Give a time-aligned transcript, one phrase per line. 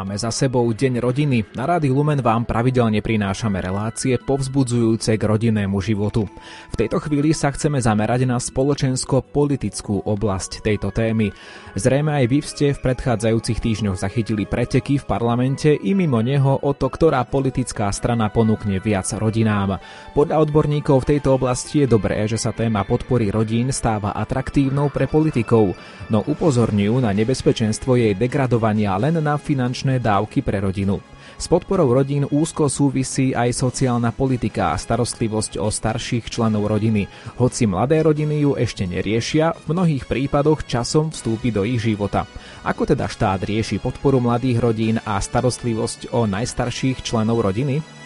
[0.00, 1.44] Máme za sebou Deň rodiny.
[1.52, 6.24] Na Rádiu Lumen vám pravidelne prinášame relácie povzbudzujúce k rodinnému životu.
[6.72, 11.36] V tejto chvíli sa chceme zamerať na spoločensko-politickú oblasť tejto témy.
[11.76, 16.72] Zrejme aj vy ste v predchádzajúcich týždňoch zachytili preteky v parlamente i mimo neho o
[16.72, 19.84] to, ktorá politická strana ponúkne viac rodinám.
[20.16, 25.04] Podľa odborníkov v tejto oblasti je dobré, že sa téma podpory rodín stáva atraktívnou pre
[25.04, 25.76] politikov,
[26.08, 31.02] no upozorňujú na nebezpečenstvo jej degradovania len na finančné finančné dávky pre rodinu.
[31.40, 37.08] S podporou rodín úzko súvisí aj sociálna politika a starostlivosť o starších členov rodiny.
[37.40, 42.28] Hoci mladé rodiny ju ešte neriešia, v mnohých prípadoch časom vstúpi do ich života.
[42.60, 47.99] Ako teda štát rieši podporu mladých rodín a starostlivosť o najstarších členov rodiny?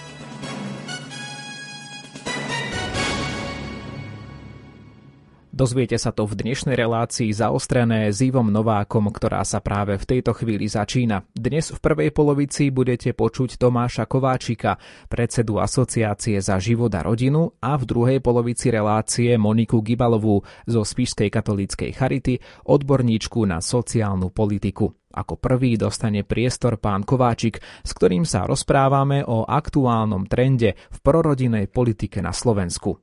[5.55, 10.35] Dozviete sa to v dnešnej relácii zaostrené s Ivom Novákom, ktorá sa práve v tejto
[10.35, 11.23] chvíli začína.
[11.31, 17.79] Dnes v prvej polovici budete počuť Tomáša Kováčika, predsedu Asociácie za život a rodinu a
[17.79, 24.91] v druhej polovici relácie Moniku Gibalovú zo Spišskej katolíckej charity, odborníčku na sociálnu politiku.
[25.15, 31.71] Ako prvý dostane priestor pán Kováčik, s ktorým sa rozprávame o aktuálnom trende v prorodinnej
[31.71, 32.99] politike na Slovensku.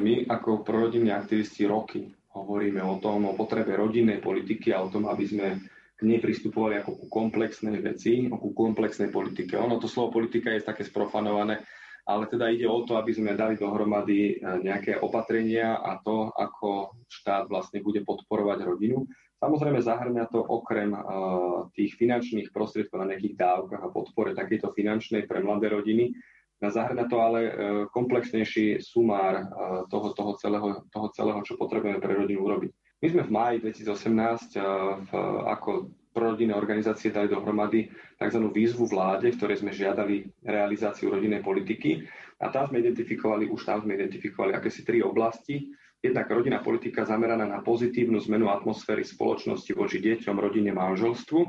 [0.00, 5.04] My ako prorodinní aktivisti roky hovoríme o tom, o potrebe rodinnej politiky a o tom,
[5.10, 5.48] aby sme
[5.92, 9.54] k nej pristupovali ako ku komplexnej veci, ku komplexnej politike.
[9.60, 11.62] Ono to slovo politika je také sprofanované,
[12.08, 16.98] ale teda ide o to, aby sme dali dohromady e, nejaké opatrenia a to, ako
[17.06, 19.06] štát vlastne bude podporovať rodinu.
[19.42, 25.26] Samozrejme zahrňa to okrem uh, tých finančných prostriedkov na nejakých dávkach a podpore takejto finančnej
[25.26, 26.14] pre mladé rodiny,
[26.62, 27.52] Zahrňa to ale e,
[27.90, 29.44] komplexnejší sumár e,
[29.90, 32.70] toho, toho, celého, toho celého, čo potrebujeme pre rodinu urobiť.
[33.02, 34.70] My sme v máji 2018 e,
[35.02, 35.10] v,
[35.50, 38.38] ako prorodinné organizácie dali dohromady tzv.
[38.52, 42.06] výzvu vláde, v ktorej sme žiadali realizáciu rodinnej politiky
[42.38, 45.72] a tam sme identifikovali, už tam sme identifikovali akési tri oblasti.
[45.98, 51.40] Jednak rodinná politika zameraná na pozitívnu zmenu atmosféry spoločnosti voči deťom, rodine, manželstvu.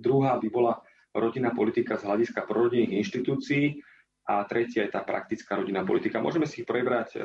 [0.00, 0.80] Druhá by bola
[1.12, 3.80] rodinná politika z hľadiska prorodinných inštitúcií,
[4.24, 6.16] a tretia je tá praktická rodinná politika.
[6.16, 7.18] Môžeme si ich prebrať e,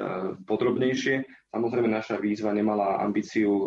[0.43, 1.23] podrobnejšie.
[1.47, 3.65] Samozrejme, naša výzva nemala ambíciu e,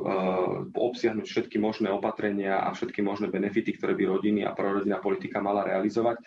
[0.68, 5.64] obsiahnuť všetky možné opatrenia a všetky možné benefity, ktoré by rodiny a prorodinná politika mala
[5.64, 6.20] realizovať.
[6.20, 6.24] E,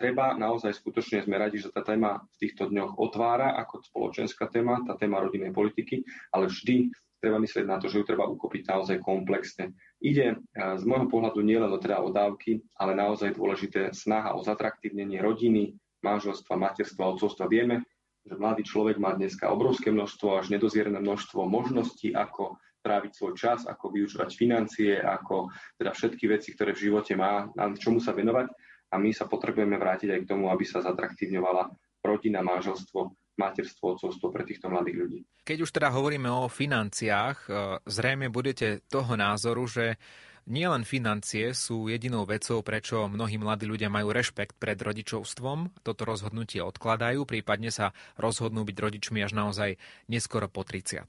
[0.00, 4.80] treba naozaj skutočne sme radi, že tá téma v týchto dňoch otvára ako spoločenská téma,
[4.88, 6.00] tá téma rodinnej politiky,
[6.32, 9.76] ale vždy treba myslieť na to, že ju treba ukopiť naozaj komplexne.
[10.04, 15.74] Ide z môjho pohľadu nielen teda o dávky, ale naozaj dôležité snaha o zatraktívnenie rodiny,
[16.06, 17.50] manželstva, materstva, otcovstva.
[17.50, 17.82] Vieme,
[18.22, 23.66] že mladý človek má dneska obrovské množstvo, až nedozierené množstvo možností, ako tráviť svoj čas,
[23.66, 28.46] ako využívať financie, ako teda všetky veci, ktoré v živote má, na čomu sa venovať.
[28.94, 31.66] A my sa potrebujeme vrátiť aj k tomu, aby sa zatraktívňovala
[32.06, 35.18] rodina, manželstvo, materstvo, otcovstvo pre týchto mladých ľudí.
[35.42, 37.50] Keď už teda hovoríme o financiách, e,
[37.82, 39.98] zrejme budete toho názoru, že
[40.46, 46.62] Nielen financie sú jedinou vecou, prečo mnohí mladí ľudia majú rešpekt pred rodičovstvom, toto rozhodnutie
[46.62, 49.74] odkladajú, prípadne sa rozhodnú byť rodičmi až naozaj
[50.06, 51.02] neskoro po 30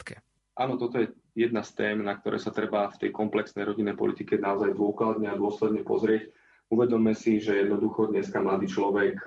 [0.58, 4.42] Áno, toto je jedna z tém, na ktoré sa treba v tej komplexnej rodinnej politike
[4.42, 6.34] naozaj dôkladne a dôsledne pozrieť.
[6.74, 9.22] Uvedomme si, že jednoducho dneska mladý človek,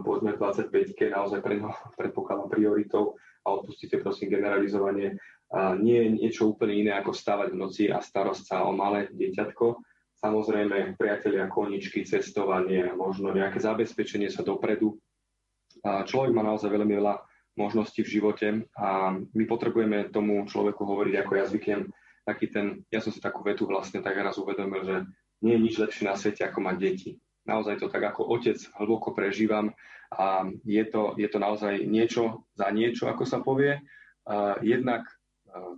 [0.00, 5.20] povedzme 25-ke, naozaj pre neho predpokladám prioritou a odpustite prosím generalizovanie,
[5.82, 9.82] nie je niečo úplne iné ako stávať v noci a starosť sa o malé dieťatko.
[10.20, 15.00] Samozrejme, priatelia, koničky, cestovanie, možno nejaké zabezpečenie sa dopredu.
[15.82, 17.24] Človek má naozaj veľmi veľa
[17.58, 18.48] možností v živote
[18.78, 21.90] a my potrebujeme tomu človeku hovoriť, ako ja zvyknem,
[22.22, 24.96] taký ten, ja som si takú vetu vlastne tak raz uvedomil, že
[25.42, 27.10] nie je nič lepšie na svete, ako mať deti.
[27.48, 29.72] Naozaj to tak ako otec hlboko prežívam
[30.12, 33.80] a je to, je to naozaj niečo za niečo, ako sa povie.
[34.60, 35.08] Jednak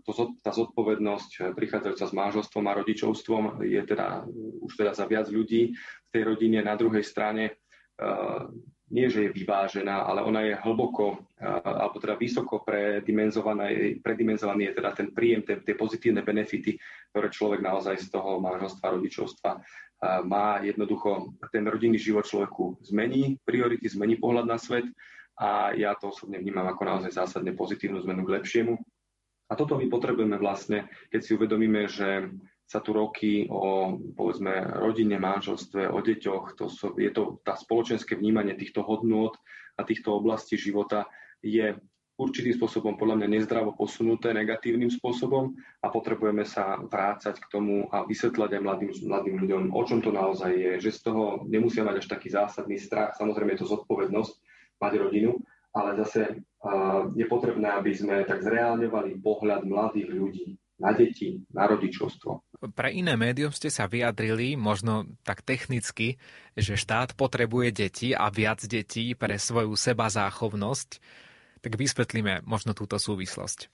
[0.05, 4.27] to, tá zodpovednosť eh, prichádzajúca s manželstvom a rodičovstvom je teda
[4.63, 6.61] už teda za viac ľudí v tej rodine.
[6.61, 7.57] Na druhej strane
[7.99, 8.43] eh,
[8.93, 14.77] nie, že je vyvážená, ale ona je hlboko eh, alebo teda vysoko predimenzovaný, predimenzovaný je
[14.83, 16.77] teda ten príjem, tie, tie pozitívne benefity,
[17.15, 19.53] ktoré človek naozaj z toho manželstva, rodičovstva
[20.27, 20.59] má.
[20.59, 24.83] Jednoducho ten rodinný život človeku zmení priority, zmení pohľad na svet
[25.39, 28.75] a ja to osobne vnímam ako naozaj zásadne pozitívnu zmenu k lepšiemu.
[29.53, 32.33] A toto my potrebujeme vlastne, keď si uvedomíme, že
[32.65, 38.17] sa tu roky o povedzme rodine, manželstve, o deťoch, to sú, je to tá spoločenské
[38.17, 39.37] vnímanie týchto hodnôt
[39.77, 41.05] a týchto oblastí života
[41.45, 41.77] je
[42.17, 45.53] určitým spôsobom podľa mňa nezdravo posunuté negatívnym spôsobom
[45.85, 50.09] a potrebujeme sa vrácať k tomu a vysvetľať aj mladým, mladým ľuďom, o čom to
[50.09, 53.17] naozaj je, že z toho nemusia mať až taký zásadný strach.
[53.21, 54.33] Samozrejme je to zodpovednosť
[54.81, 55.37] mať rodinu,
[55.73, 60.47] ale zase uh, je potrebné, aby sme tak zreálňovali pohľad mladých ľudí
[60.83, 62.43] na deti, na rodičovstvo.
[62.75, 66.19] Pre iné médium ste sa vyjadrili, možno tak technicky,
[66.59, 70.99] že štát potrebuje deti a viac detí pre svoju seba záchovnosť.
[71.63, 73.71] Tak vysvetlíme možno túto súvislosť.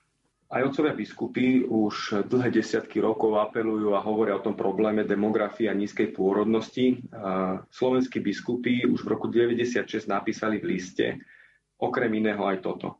[0.48, 5.76] Aj otcovia biskupy už dlhé desiatky rokov apelujú a hovoria o tom probléme demografie a
[5.76, 7.04] nízkej pôrodnosti.
[7.68, 11.20] Slovenskí biskupy už v roku 1996 napísali v liste
[11.78, 12.98] okrem iného aj toto.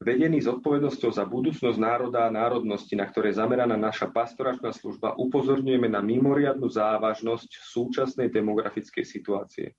[0.00, 6.00] Vedený zodpovednosťou za budúcnosť národa a národnosti, na ktoré zameraná naša pastoračná služba, upozorňujeme na
[6.00, 9.76] mimoriadnu závažnosť súčasnej demografickej situácie.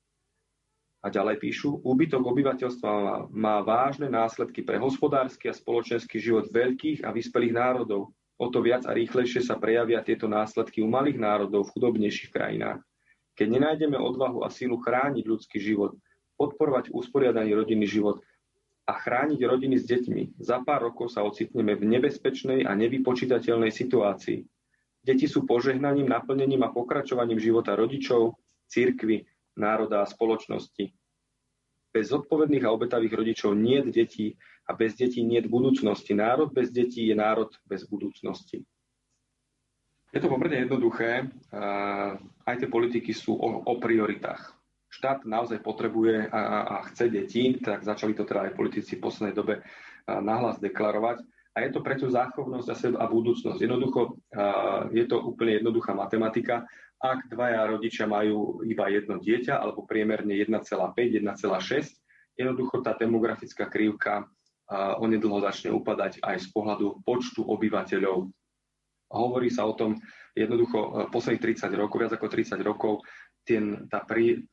[1.02, 7.10] A ďalej píšu, úbytok obyvateľstva má vážne následky pre hospodársky a spoločenský život veľkých a
[7.10, 8.14] vyspelých národov.
[8.38, 12.86] O to viac a rýchlejšie sa prejavia tieto následky u malých národov v chudobnejších krajinách.
[13.34, 15.98] Keď nenájdeme odvahu a sílu chrániť ľudský život,
[16.38, 18.22] podporovať usporiadaný rodinný život
[18.86, 24.42] a chrániť rodiny s deťmi, za pár rokov sa ocitneme v nebezpečnej a nevypočítateľnej situácii.
[25.01, 28.38] Deti sú požehnaním, naplnením a pokračovaním života rodičov,
[28.69, 29.25] církvy,
[29.57, 30.94] národa a spoločnosti.
[31.92, 34.28] Bez zodpovedných a obetavých rodičov nie je detí
[34.69, 36.16] a bez detí nie je budúcnosti.
[36.16, 38.63] Národ bez detí je národ bez budúcnosti.
[40.12, 41.28] Je to pomerne jednoduché.
[42.48, 44.61] Aj tie politiky sú o, o prioritách.
[44.92, 49.36] Štát naozaj potrebuje a, a chce deti, tak začali to teda aj politici v poslednej
[49.36, 49.64] dobe
[50.08, 51.24] nahlas deklarovať.
[51.52, 53.60] A je to preto záchovnosť a budúcnosť.
[53.60, 54.20] Jednoducho
[54.92, 56.68] je to úplne jednoduchá matematika
[57.02, 64.30] ak dvaja rodičia majú iba jedno dieťa alebo priemerne 1,5, 1,6, jednoducho tá demografická krivka
[65.02, 68.30] onedlho začne upadať aj z pohľadu počtu obyvateľov.
[69.12, 69.98] Hovorí sa o tom
[70.38, 73.04] jednoducho posledných 30 rokov, viac ako 30 rokov,
[73.48, 74.04] ten, tá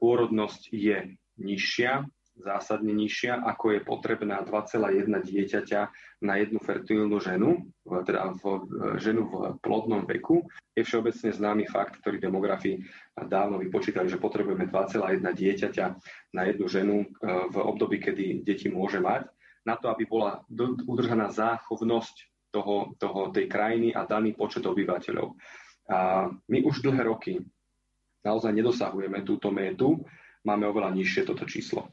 [0.00, 2.06] pôrodnosť je nižšia,
[2.38, 5.81] zásadne nižšia, ako je potrebná 2,1 dieťaťa
[6.23, 8.43] na jednu fertilnú ženu, teda v,
[9.02, 10.46] ženu v plodnom veku.
[10.79, 12.79] Je všeobecne známy fakt, ktorý demografi
[13.14, 15.87] dávno vypočítali, že potrebujeme 2,1 dieťaťa
[16.38, 17.06] na jednu ženu e,
[17.50, 19.26] v období, kedy deti môže mať,
[19.67, 20.40] na to, aby bola
[20.87, 25.37] udržaná záchovnosť toho, toho, tej krajiny a daný počet obyvateľov.
[25.88, 27.43] A my už dlhé roky
[28.22, 30.02] naozaj nedosahujeme túto métu,
[30.46, 31.90] máme oveľa nižšie toto číslo.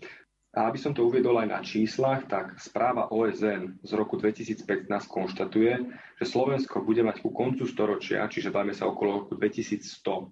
[0.56, 5.72] A aby som to uviedol aj na číslach, tak správa OSN z roku 2015 konštatuje,
[6.16, 10.32] že Slovensko bude mať ku koncu storočia, čiže bavíme sa okolo roku 2100,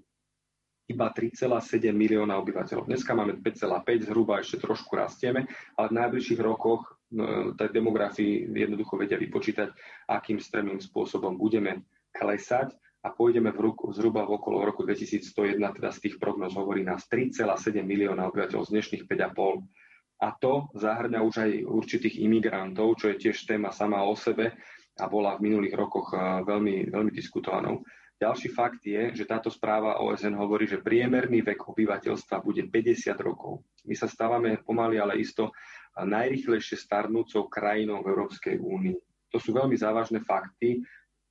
[0.96, 2.88] iba 3,7 milióna obyvateľov.
[2.88, 5.48] Dneska máme 5,5, zhruba ešte trošku rastieme,
[5.80, 9.76] ale v najbližších rokoch no, tak demografii jednoducho vedia vypočítať,
[10.08, 15.92] akým stremným spôsobom budeme klesať a pôjdeme v ruku, zhruba v okolo roku 2101, teda
[15.92, 21.36] z tých prognoz hovorí nás 3,7 milióna obyvateľov z dnešných 5,5 a to zahrňa už
[21.36, 24.56] aj určitých imigrantov, čo je tiež téma sama o sebe
[24.96, 26.16] a bola v minulých rokoch
[26.48, 27.84] veľmi, veľmi diskutovanou.
[28.24, 33.68] Ďalší fakt je, že táto správa OSN hovorí, že priemerný vek obyvateľstva bude 50 rokov.
[33.84, 35.52] My sa stávame pomaly, ale isto
[36.00, 38.96] najrychlejšie starnúcou krajinou v Európskej únii.
[39.34, 40.80] To sú veľmi závažné fakty.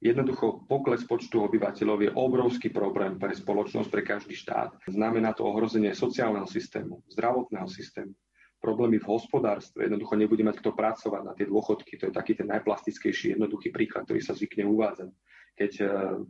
[0.03, 4.75] Jednoducho pokles počtu obyvateľov je obrovský problém pre spoločnosť, pre každý štát.
[4.91, 8.11] Znamená to ohrozenie sociálneho systému, zdravotného systému,
[8.59, 12.03] problémy v hospodárstve, jednoducho nebude mať kto pracovať na tie dôchodky.
[12.03, 15.11] To je taký ten najplastickejší, jednoduchý príklad, ktorý sa zvykne uvádzať.
[15.55, 15.85] Keď e,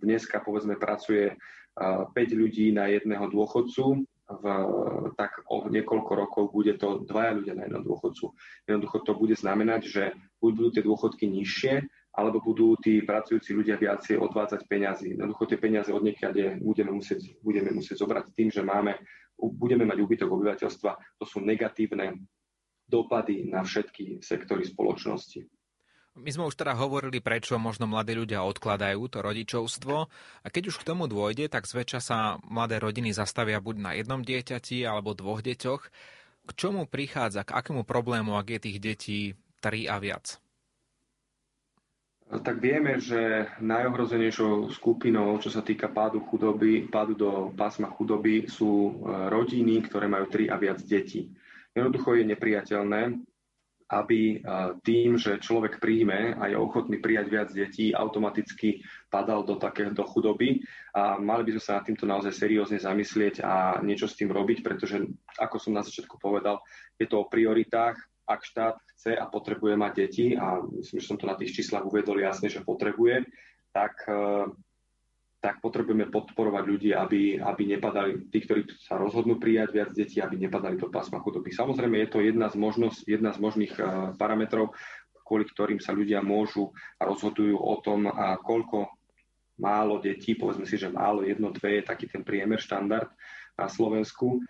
[0.04, 1.32] dneska, povedzme, pracuje
[1.76, 4.44] 5 e, ľudí na jedného dôchodcu, v,
[5.16, 8.32] tak o niekoľko rokov bude to dvaja ľudia na jedného dôchodcu.
[8.64, 10.04] Jednoducho to bude znamenať, že
[10.40, 15.16] budú tie dôchodky nižšie, alebo budú tí pracujúci ľudia viacej odvádzať peniazy.
[15.16, 16.04] Jednoducho tie peniaze od
[16.60, 19.00] budeme musieť, budeme musieť zobrať tým, že máme
[19.42, 22.22] budeme mať úbytok obyvateľstva, to sú negatívne
[22.86, 25.42] dopady na všetky sektory spoločnosti.
[26.12, 29.96] My sme už teda hovorili, prečo možno mladí ľudia odkladajú to rodičovstvo
[30.44, 34.20] a keď už k tomu dôjde, tak zväčša sa mladé rodiny zastavia buď na jednom
[34.20, 35.82] dieťati alebo dvoch deťoch.
[36.42, 39.18] K čomu prichádza, k akému problému, ak je tých detí
[39.64, 40.36] tri a viac?
[42.40, 48.72] Tak vieme, že najohrozenejšou skupinou, čo sa týka pádu chudoby, pádu do pásma chudoby, sú
[48.88, 48.92] e,
[49.28, 51.28] rodiny, ktoré majú tri a viac detí.
[51.76, 53.20] Jednoducho je nepriateľné,
[53.92, 54.36] aby e,
[54.80, 58.80] tým, že človek príjme a je ochotný prijať viac detí, automaticky
[59.12, 60.64] padal do takéto chudoby
[60.96, 64.64] a mali by sme sa nad týmto naozaj seriózne zamyslieť a niečo s tým robiť,
[64.64, 65.04] pretože,
[65.36, 66.64] ako som na začiatku povedal,
[66.96, 71.18] je to o prioritách ak štát chce a potrebuje mať deti, a myslím, že som
[71.18, 73.26] to na tých číslach uvedol jasne, že potrebuje,
[73.74, 74.46] tak, e,
[75.42, 80.38] tak potrebujeme podporovať ľudí, aby, aby nepadali, tí, ktorí sa rozhodnú prijať viac detí, aby
[80.38, 81.50] nepadali do pásma chudoby.
[81.50, 83.82] Samozrejme, je to jedna z, možnosť, jedna z možných e,
[84.14, 84.70] parametrov,
[85.22, 88.90] kvôli ktorým sa ľudia môžu a rozhodujú o tom, a koľko
[89.58, 93.10] málo detí, povedzme si, že málo, jedno, dve je taký ten priemer štandard
[93.58, 94.40] na Slovensku, e,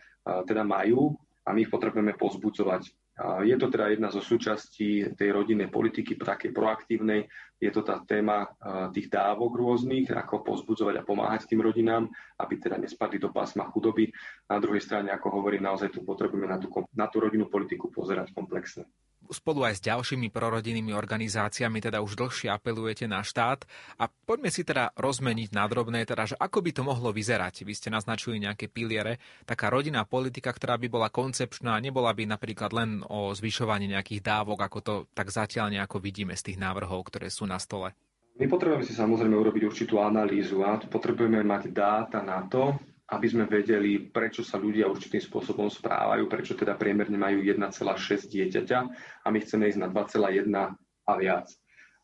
[0.45, 3.02] teda majú a my ich potrebujeme pozbudzovať
[3.45, 7.29] je to teda jedna zo súčastí tej rodinnej politiky, takej proaktívnej.
[7.61, 8.49] Je to tá téma
[8.91, 12.09] tých dávok rôznych, ako pozbudzovať a pomáhať tým rodinám,
[12.41, 14.09] aby teda nespadli do pásma chudoby.
[14.49, 18.33] Na druhej strane, ako hovorím, naozaj tu potrebujeme na tú, na tú rodinnú politiku pozerať
[18.33, 18.89] komplexne
[19.31, 23.63] spolu aj s ďalšími prorodinnými organizáciami teda už dlhšie apelujete na štát
[24.01, 27.63] a poďme si teda rozmeniť na drobné, teda, že ako by to mohlo vyzerať.
[27.63, 32.75] Vy ste naznačili nejaké piliere, taká rodinná politika, ktorá by bola koncepčná, nebola by napríklad
[32.75, 37.31] len o zvyšovaní nejakých dávok, ako to tak zatiaľ nejako vidíme z tých návrhov, ktoré
[37.31, 37.95] sú na stole.
[38.41, 42.81] My potrebujeme si samozrejme urobiť určitú analýzu a potrebujeme mať dáta na to,
[43.13, 48.79] aby sme vedeli, prečo sa ľudia určitým spôsobom správajú, prečo teda priemerne majú 1,6 dieťaťa
[49.23, 51.53] a my chceme ísť na 2,1 a viac.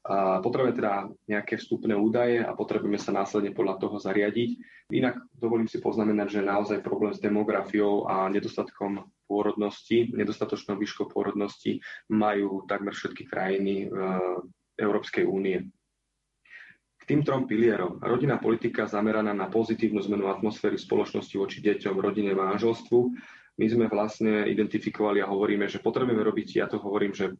[0.08, 0.94] A potrebujeme teda
[1.28, 4.50] nejaké vstupné údaje a potrebujeme sa následne podľa toho zariadiť.
[4.92, 11.84] Inak dovolím si poznamenať, že naozaj problém s demografiou a nedostatkom pôrodnosti, nedostatočnou výškou pôrodnosti
[12.08, 13.92] majú takmer všetky krajiny
[14.80, 15.68] Európskej únie
[17.08, 17.96] tým trom pilierom.
[18.04, 22.98] Rodinná politika zameraná na pozitívnu zmenu atmosféry spoločnosti voči deťom, rodine, manželstvu.
[23.58, 27.32] My sme vlastne identifikovali a hovoríme, že potrebujeme robiť, ja to hovorím, že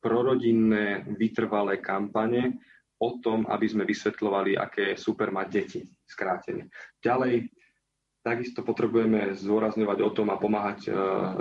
[0.00, 2.58] prorodinné vytrvalé kampane
[2.98, 6.72] o tom, aby sme vysvetľovali, aké je super mať deti, skrátene.
[6.98, 7.52] Ďalej,
[8.22, 10.90] takisto potrebujeme zdôrazňovať o tom a pomáhať e,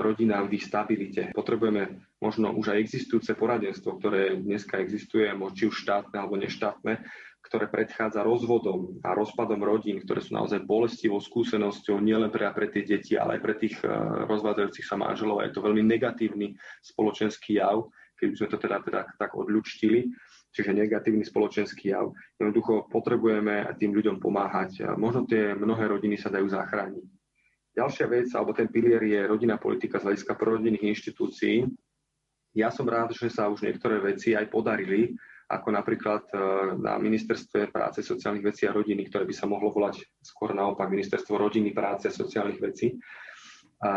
[0.01, 1.29] rodinám v stabilite.
[1.33, 7.05] Potrebujeme možno už aj existujúce poradenstvo, ktoré dneska existuje, či už štátne alebo neštátne,
[7.51, 12.87] ktoré predchádza rozvodom a rozpadom rodín, ktoré sú naozaj bolestivou skúsenosťou nielen pre, pre tie
[12.87, 15.43] deti, ale aj pre tých uh, rozvádzajúcich sa manželov.
[15.43, 20.07] Je to veľmi negatívny spoločenský jav, keď sme to teda, teda tak odľučtili,
[20.55, 22.15] čiže negatívny spoločenský jav.
[22.39, 24.87] Jednoducho potrebujeme tým ľuďom pomáhať.
[24.95, 27.03] Možno tie mnohé rodiny sa dajú zachrániť.
[27.75, 31.67] Ďalšia vec, alebo ten pilier je rodinná politika z hľadiska prorodinných inštitúcií.
[32.55, 35.19] Ja som rád, že sa už niektoré veci aj podarili
[35.51, 36.37] ako napríklad e,
[36.79, 41.35] na ministerstve práce, sociálnych vecí a rodiny, ktoré by sa mohlo volať skôr naopak ministerstvo
[41.35, 42.95] rodiny, práce a sociálnych vecí.
[43.83, 43.91] A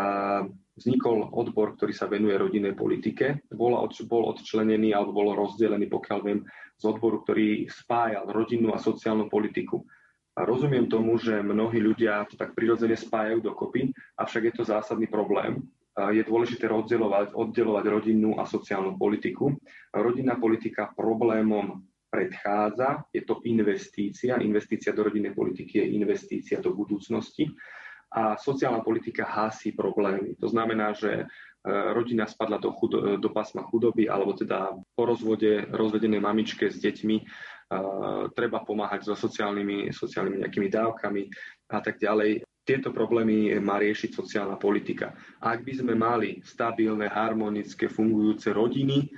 [0.75, 3.46] vznikol odbor, ktorý sa venuje rodinnej politike.
[3.52, 6.40] Bol, od, bol odčlenený alebo bol rozdelený, pokiaľ viem,
[6.75, 9.87] z odboru, ktorý spájal rodinnú a sociálnu politiku.
[10.34, 15.06] A rozumiem tomu, že mnohí ľudia to tak prirodzene spájajú dokopy, avšak je to zásadný
[15.06, 15.62] problém,
[15.94, 19.54] je dôležité rozdeľovať, oddelovať rodinnú a sociálnu politiku.
[19.94, 24.38] Rodinná politika problémom predchádza, je to investícia.
[24.42, 27.50] Investícia do rodinnej politiky je investícia do budúcnosti.
[28.14, 30.38] A sociálna politika hásí problémy.
[30.38, 31.24] To znamená, že e,
[31.66, 37.16] rodina spadla do, chudo, do pásma chudoby, alebo teda po rozvode rozvedenej mamičke s deťmi
[37.18, 41.22] uh, treba pomáhať so sociálnymi, sociálnymi nejakými dávkami
[41.74, 45.12] a tak ďalej tieto problémy má riešiť sociálna politika.
[45.44, 49.12] Ak by sme mali stabilné, harmonické, fungujúce rodiny,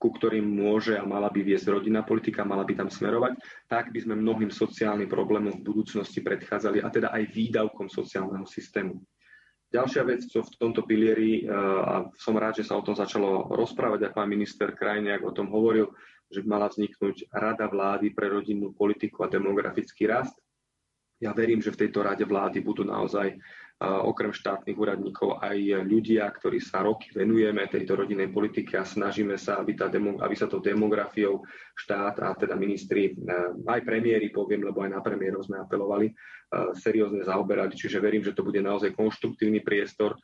[0.00, 4.04] ku ktorým môže a mala by viesť rodinná politika, mala by tam smerovať, tak by
[4.04, 9.00] sme mnohým sociálnym problémom v budúcnosti predchádzali a teda aj výdavkom sociálneho systému.
[9.72, 13.48] Ďalšia vec, čo v tomto pilieri, eh, a som rád, že sa o tom začalo
[13.56, 15.88] rozprávať, a pán minister Krajniak o tom hovoril,
[16.28, 20.36] že by mala vzniknúť Rada vlády pre rodinnú politiku a demografický rast,
[21.22, 23.38] ja verím, že v tejto rade vlády budú naozaj
[23.82, 29.58] okrem štátnych úradníkov aj ľudia, ktorí sa roky venujeme tejto rodinnej politike a snažíme sa,
[29.58, 31.42] aby, tá demo, aby sa to demografiou
[31.74, 33.12] štát a teda ministri, e,
[33.66, 36.14] aj premiéry poviem, lebo aj na premiérov sme apelovali, e,
[36.78, 37.74] seriózne zaoberali.
[37.74, 40.14] Čiže verím, že to bude naozaj konštruktívny priestor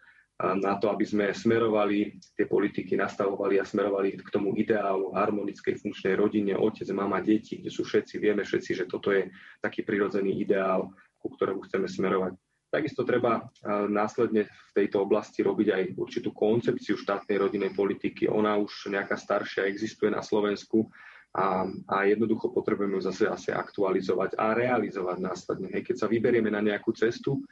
[0.40, 6.16] na to, aby sme smerovali tie politiky, nastavovali a smerovali k tomu ideálu harmonickej funkčnej
[6.16, 9.28] rodine, otec, mama, deti, kde sú všetci, vieme všetci, že toto je
[9.60, 10.88] taký prirodzený ideál,
[11.20, 12.32] ku ktorému chceme smerovať.
[12.70, 13.50] Takisto treba
[13.90, 18.30] následne v tejto oblasti robiť aj určitú koncepciu štátnej rodinnej politiky.
[18.30, 20.86] Ona už nejaká staršia existuje na Slovensku
[21.34, 25.68] a, a jednoducho potrebujeme ju zase asi aktualizovať a realizovať následne.
[25.74, 27.42] Hej, keď sa vyberieme na nejakú cestu,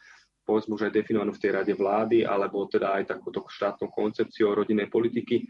[0.49, 4.89] povedzme už aj definovanú v tej rade vlády, alebo teda aj takúto štátnou koncepciou rodinnej
[4.89, 5.45] politiky,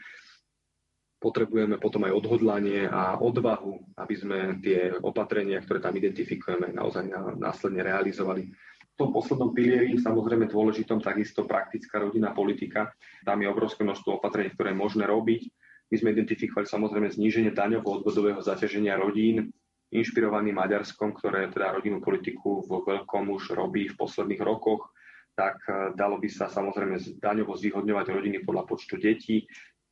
[1.22, 7.86] potrebujeme potom aj odhodlanie a odvahu, aby sme tie opatrenia, ktoré tam identifikujeme, naozaj následne
[7.86, 8.50] realizovali.
[8.98, 12.90] tom poslednom pilieri, samozrejme dôležitom, takisto praktická rodinná politika.
[13.22, 15.46] Tam je obrovské množstvo opatrení, ktoré je možné robiť.
[15.94, 19.54] My sme identifikovali samozrejme zníženie daňovo-odvodového zaťaženia rodín,
[19.88, 24.92] inšpirovaný Maďarskom, ktoré teda rodinnú politiku vo veľkom už robí v posledných rokoch,
[25.32, 29.46] tak e, dalo by sa samozrejme daňovo zvýhodňovať rodiny podľa počtu detí.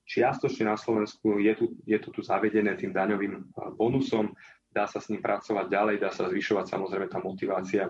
[0.06, 3.42] Čiastočne na Slovensku je, tu, je to tu zavedené tým daňovým e,
[3.78, 4.34] bonusom,
[4.68, 7.88] dá sa s ním pracovať ďalej, dá sa zvyšovať samozrejme tá motivácia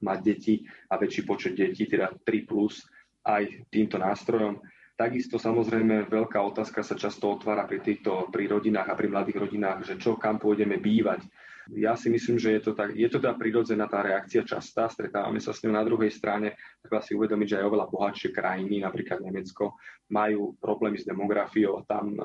[0.00, 0.54] mať deti
[0.88, 2.82] a väčší počet detí, teda 3 plus
[3.22, 4.58] aj týmto nástrojom.
[5.00, 9.88] Takisto samozrejme veľká otázka sa často otvára pri týchto pri rodinách a pri mladých rodinách,
[9.88, 11.24] že čo kam pôjdeme bývať.
[11.72, 15.40] Ja si myslím, že je to, tak, je to tá prirodzená tá reakcia častá, stretávame
[15.40, 16.52] sa s ňou na druhej strane,
[16.84, 19.80] treba si uvedomiť, že aj oveľa bohatšie krajiny, napríklad Nemecko,
[20.12, 22.20] majú problémy s demografiou a tam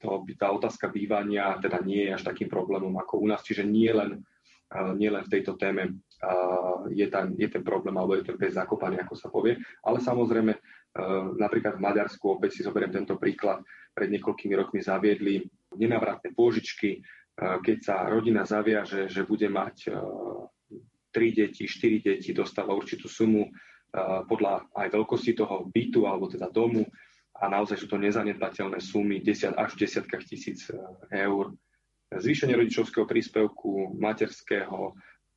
[0.00, 3.92] to, tá otázka bývania teda nie je až takým problémom ako u nás, čiže nie
[3.92, 4.24] len,
[4.96, 6.00] nie len v tejto téme
[6.94, 9.58] je, tam, je ten problém, alebo je ten pes zakopaný, ako sa povie.
[9.82, 10.54] Ale samozrejme,
[11.40, 15.40] napríklad v Maďarsku, opäť si zoberiem tento príklad, pred niekoľkými rokmi zaviedli
[15.76, 17.00] nenavratné pôžičky,
[17.36, 19.88] keď sa rodina zaviaže, že bude mať
[21.12, 23.48] tri deti, štyri deti, dostáva určitú sumu
[24.28, 26.88] podľa aj veľkosti toho bytu alebo teda domu
[27.36, 30.68] a naozaj sú to nezanedbateľné sumy 10 až v desiatkách tisíc
[31.12, 31.52] eur.
[32.12, 34.92] Zvýšenie rodičovského príspevku, materského,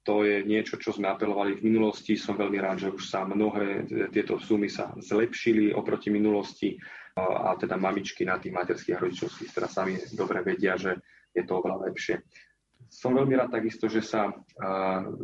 [0.06, 2.14] to je niečo, čo sme apelovali v minulosti.
[2.14, 6.78] Som veľmi rád, že už sa mnohé tieto sumy sa zlepšili oproti minulosti
[7.18, 11.02] a teda mamičky na tých materských a rodičovských teda sami dobre vedia, že
[11.34, 12.22] je to oveľa lepšie.
[12.86, 14.30] Som veľmi rád takisto, že sa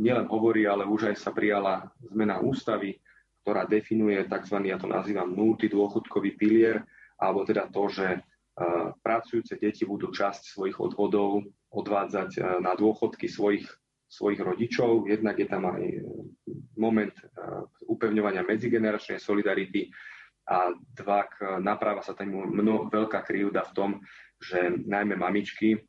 [0.02, 2.98] nielen hovorí, ale už aj sa prijala zmena ústavy,
[3.46, 4.58] ktorá definuje tzv.
[4.66, 6.82] ja to nazývam nultý dôchodkový pilier,
[7.22, 8.08] alebo teda to, že
[9.06, 13.70] pracujúce deti budú časť svojich odvodov odvádzať na dôchodky svojich
[14.12, 15.08] svojich rodičov.
[15.08, 16.04] Jednak je tam aj e,
[16.76, 17.24] moment e,
[17.88, 19.88] upevňovania medzigeneračnej solidarity
[20.52, 21.32] a dva,
[21.64, 23.90] naprava sa tam mno, veľká krivda v tom,
[24.36, 25.80] že najmä mamičky,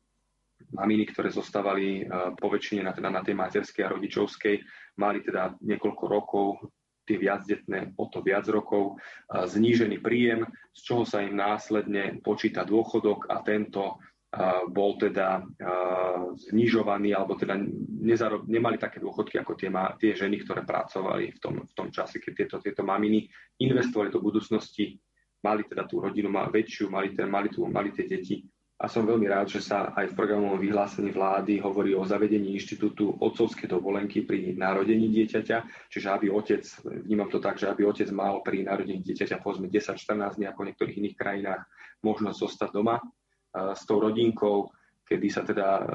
[0.71, 2.03] maminy, ktoré zostávali e,
[2.39, 4.55] po väčšine na, teda na tej materskej a rodičovskej,
[5.03, 6.47] mali teda niekoľko rokov
[7.03, 8.95] tie viacdetné o to viac rokov,
[9.27, 13.99] znížený príjem, z čoho sa im následne počíta dôchodok a tento
[14.73, 15.45] bol teda
[16.49, 17.53] znižovaný, alebo teda
[18.01, 19.69] nezarob, nemali také dôchodky ako tie,
[20.01, 23.29] tie ženy, ktoré pracovali v tom, v tom čase, keď tieto, tieto maminy
[23.61, 24.97] investovali do budúcnosti,
[25.45, 28.41] mali teda tú rodinu má väčšiu, mali, ten, mali, tú, mali tie deti.
[28.83, 33.15] A som veľmi rád, že sa aj v programovom vyhlásení vlády hovorí o zavedení inštitútu
[33.21, 36.65] otcovskej dovolenky pri narodení dieťaťa, čiže aby otec,
[37.05, 40.67] vnímam to tak, že aby otec mal pri narodení dieťaťa povedzme 10-14 dní ako v
[40.73, 41.61] niektorých iných krajinách
[42.01, 42.97] možnosť zostať doma
[43.53, 45.85] s tou rodinkou, kedy sa teda e,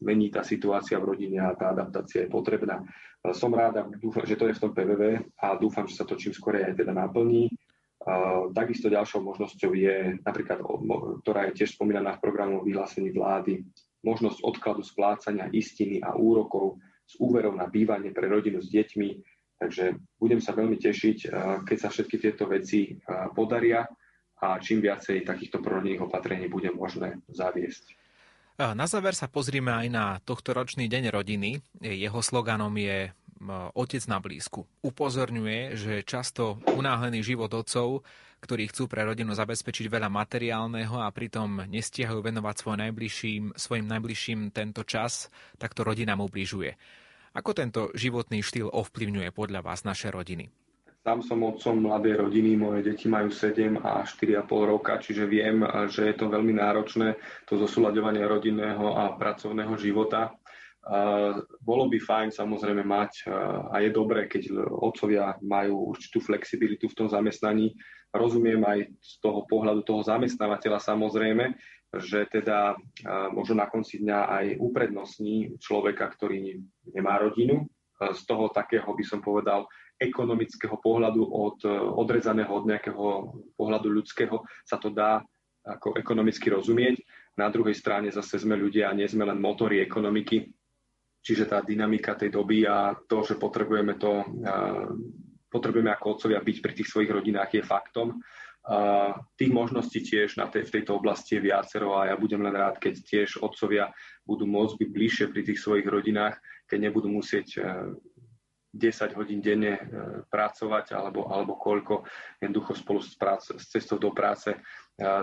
[0.00, 2.84] zmení tá situácia v rodine a tá adaptácia je potrebná.
[2.84, 5.02] E, som rád dúfam, že to je v tom PVV
[5.40, 7.48] a dúfam, že sa to čím skôr aj teda naplní.
[7.48, 7.52] E,
[8.52, 10.62] takisto ďalšou možnosťou je napríklad,
[11.24, 13.64] ktorá je tiež spomínaná v programu vyhlásení vlády,
[14.04, 19.34] možnosť odkladu splácania istiny a úrokov z úverov na bývanie pre rodinu s deťmi.
[19.56, 21.32] Takže budem sa veľmi tešiť,
[21.64, 22.92] keď sa všetky tieto veci
[23.32, 23.88] podaria
[24.42, 27.96] a čím viacej takýchto prorodinných opatrení bude možné zaviesť.
[28.56, 31.60] Na záver sa pozrime aj na tohto ročný deň rodiny.
[31.84, 33.12] Jeho sloganom je
[33.76, 34.64] Otec na blízku.
[34.80, 38.00] Upozorňuje, že často unáhlený život otcov,
[38.40, 44.56] ktorí chcú pre rodinu zabezpečiť veľa materiálneho a pritom nestihajú venovať svoj najbližším, svojim najbližším
[44.56, 45.28] tento čas,
[45.60, 46.80] tak to rodina mu bližuje.
[47.36, 50.48] Ako tento životný štýl ovplyvňuje podľa vás naše rodiny?
[51.06, 56.10] Sám som otcom mladej rodiny, moje deti majú 7 a 4,5 roka, čiže viem, že
[56.10, 57.14] je to veľmi náročné,
[57.46, 60.34] to zosúľadovanie rodinného a pracovného života.
[61.62, 63.30] Bolo by fajn samozrejme mať,
[63.70, 67.70] a je dobré, keď otcovia majú určitú flexibilitu v tom zamestnaní.
[68.10, 71.54] Rozumiem aj z toho pohľadu toho zamestnávateľa samozrejme,
[72.02, 72.74] že teda
[73.30, 76.58] možno na konci dňa aj uprednostní človeka, ktorý
[76.90, 77.62] nemá rodinu.
[77.96, 83.04] Z toho takého by som povedal ekonomického pohľadu od eh, odrezaného od nejakého
[83.56, 85.24] pohľadu ľudského sa to dá
[85.66, 87.02] ako ekonomicky rozumieť.
[87.36, 90.46] Na druhej strane zase sme ľudia a nie sme len motory ekonomiky,
[91.20, 94.88] čiže tá dynamika tej doby a to, že potrebujeme to, eh,
[95.50, 98.20] potrebujeme ako otcovia byť pri tých svojich rodinách je faktom.
[98.66, 102.50] A tých možností tiež na tej, v tejto oblasti je viacero a ja budem len
[102.50, 103.94] rád, keď tiež otcovia
[104.26, 106.34] budú môcť byť bližšie pri tých svojich rodinách,
[106.66, 107.94] keď nebudú musieť eh,
[108.76, 109.82] 10 hodín denne e,
[110.28, 112.04] pracovať alebo, alebo koľko
[112.38, 114.58] jednoducho spolu s, prác, s cestou do práce e,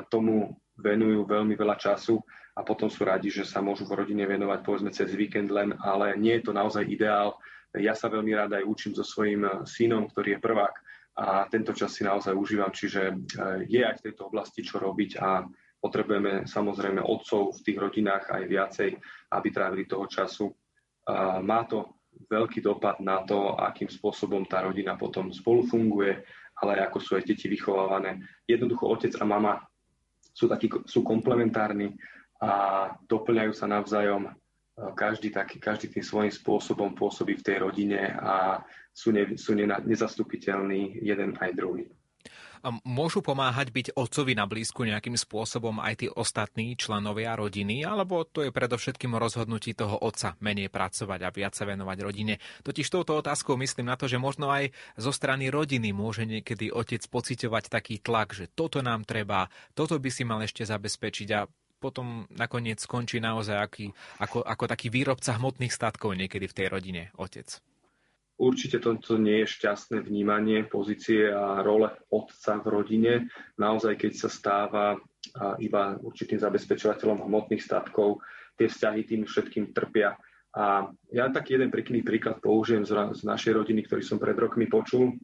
[0.09, 2.17] tomu venujú veľmi veľa času
[2.57, 6.17] a potom sú radi, že sa môžu v rodine venovať povedzme cez víkend len, ale
[6.17, 7.37] nie je to naozaj ideál.
[7.73, 10.75] Ja sa veľmi rád aj učím so svojím synom, ktorý je prvák
[11.17, 13.29] a tento čas si naozaj užívam, čiže
[13.69, 15.45] je aj v tejto oblasti čo robiť a
[15.83, 18.89] potrebujeme samozrejme otcov v tých rodinách aj viacej,
[19.35, 20.47] aby trávili toho času.
[21.43, 26.23] Má to veľký dopad na to, akým spôsobom tá rodina potom spolu funguje,
[26.61, 28.21] ale ako sú aj deti vychovávané.
[28.45, 29.53] Jednoducho otec a mama
[30.33, 31.93] sú, takí, sú komplementárni
[32.41, 34.33] a doplňajú sa navzájom.
[34.73, 40.97] Každý, taký, každý tým svojím spôsobom pôsobí v tej rodine a sú, ne, sú nezastupiteľní
[41.05, 41.85] jeden aj druhý.
[42.87, 48.39] Môžu pomáhať byť otcovi na blízku nejakým spôsobom aj tí ostatní členovia rodiny, alebo to
[48.39, 52.39] je predovšetkým rozhodnutí toho otca menej pracovať a viac sa venovať rodine?
[52.63, 57.03] Totiž touto otázkou myslím na to, že možno aj zo strany rodiny môže niekedy otec
[57.03, 61.43] pociťovať taký tlak, že toto nám treba, toto by si mal ešte zabezpečiť a
[61.83, 63.85] potom nakoniec skončí naozaj aký,
[64.23, 67.59] ako, ako taký výrobca hmotných statkov niekedy v tej rodine, otec.
[68.43, 73.13] Určite toto nie je šťastné vnímanie pozície a role otca v rodine.
[73.55, 74.99] Naozaj, keď sa stáva
[75.63, 78.19] iba určitým zabezpečovateľom hmotných statkov,
[78.59, 80.19] tie vzťahy tým všetkým trpia.
[80.53, 85.15] A ja taký jeden pekný príklad použijem z, našej rodiny, ktorý som pred rokmi počul.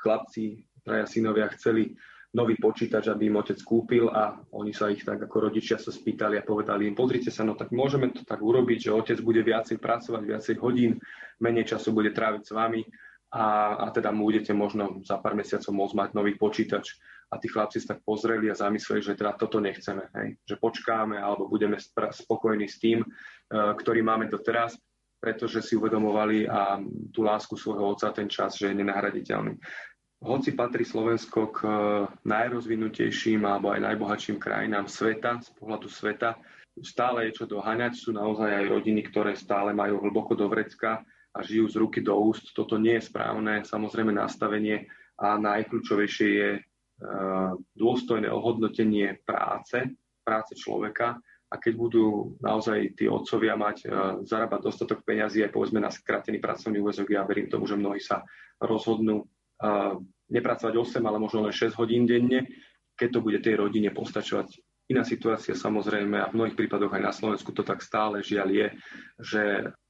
[0.00, 1.94] Chlapci, traja synovia chceli
[2.28, 6.36] nový počítač, aby im otec kúpil a oni sa ich tak ako rodičia sa spýtali
[6.36, 9.80] a povedali im, pozrite sa, no tak môžeme to tak urobiť, že otec bude viacej
[9.80, 11.00] pracovať, viacej hodín,
[11.40, 12.84] menej času bude tráviť s vami
[13.32, 17.00] a, a teda mu budete možno za pár mesiacov môcť mať nový počítač.
[17.28, 20.40] A tí chlapci sa tak pozreli a zamysleli, že teda toto nechceme, hej?
[20.48, 23.06] že počkáme alebo budeme spokojní s tým, e,
[23.52, 24.80] ktorý máme doteraz,
[25.20, 26.80] pretože si uvedomovali a
[27.12, 29.60] tú lásku svojho otca ten čas, že je nenahraditeľný.
[30.18, 31.72] Hoci patrí Slovensko k eh,
[32.26, 36.34] najrozvinutejším alebo aj najbohatším krajinám sveta, z pohľadu sveta,
[36.82, 37.94] stále je čo doháňať.
[37.94, 42.18] Sú naozaj aj rodiny, ktoré stále majú hlboko do vrecka a žijú z ruky do
[42.18, 42.50] úst.
[42.50, 44.90] Toto nie je správne, samozrejme nastavenie
[45.22, 46.62] a najkľúčovejšie je eh,
[47.78, 49.86] dôstojné ohodnotenie práce,
[50.26, 51.14] práce človeka
[51.48, 53.90] a keď budú naozaj tí otcovia mať, eh,
[54.26, 58.26] zarábať dostatok peňazí aj povedzme na skratený pracovný úvezok, ja verím tomu, že mnohí sa
[58.58, 59.22] rozhodnú
[60.28, 62.46] nepracovať 8, ale možno len 6 hodín denne,
[62.98, 64.60] keď to bude tej rodine postačovať.
[64.88, 68.66] Iná situácia samozrejme a v mnohých prípadoch aj na Slovensku to tak stále žiaľ je,
[69.20, 69.42] že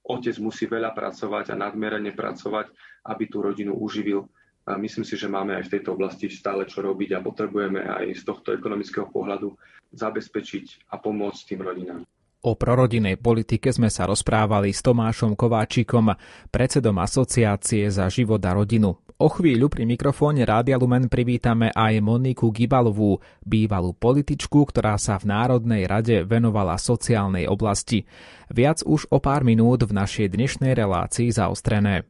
[0.02, 2.74] otec musí veľa pracovať a nadmerane pracovať,
[3.06, 4.26] aby tú rodinu uživil.
[4.68, 8.20] A myslím si, že máme aj v tejto oblasti stále čo robiť a potrebujeme aj
[8.20, 9.54] z tohto ekonomického pohľadu
[9.96, 12.02] zabezpečiť a pomôcť tým rodinám.
[12.44, 16.14] O prorodinnej politike sme sa rozprávali s Tomášom Kováčikom,
[16.52, 18.94] predsedom Asociácie za život a rodinu.
[19.18, 25.34] O chvíľu pri mikrofóne Rádia Lumen privítame aj Moniku Gibalovú, bývalú političku, ktorá sa v
[25.34, 28.06] Národnej rade venovala sociálnej oblasti.
[28.46, 32.06] Viac už o pár minút v našej dnešnej relácii zaostrené.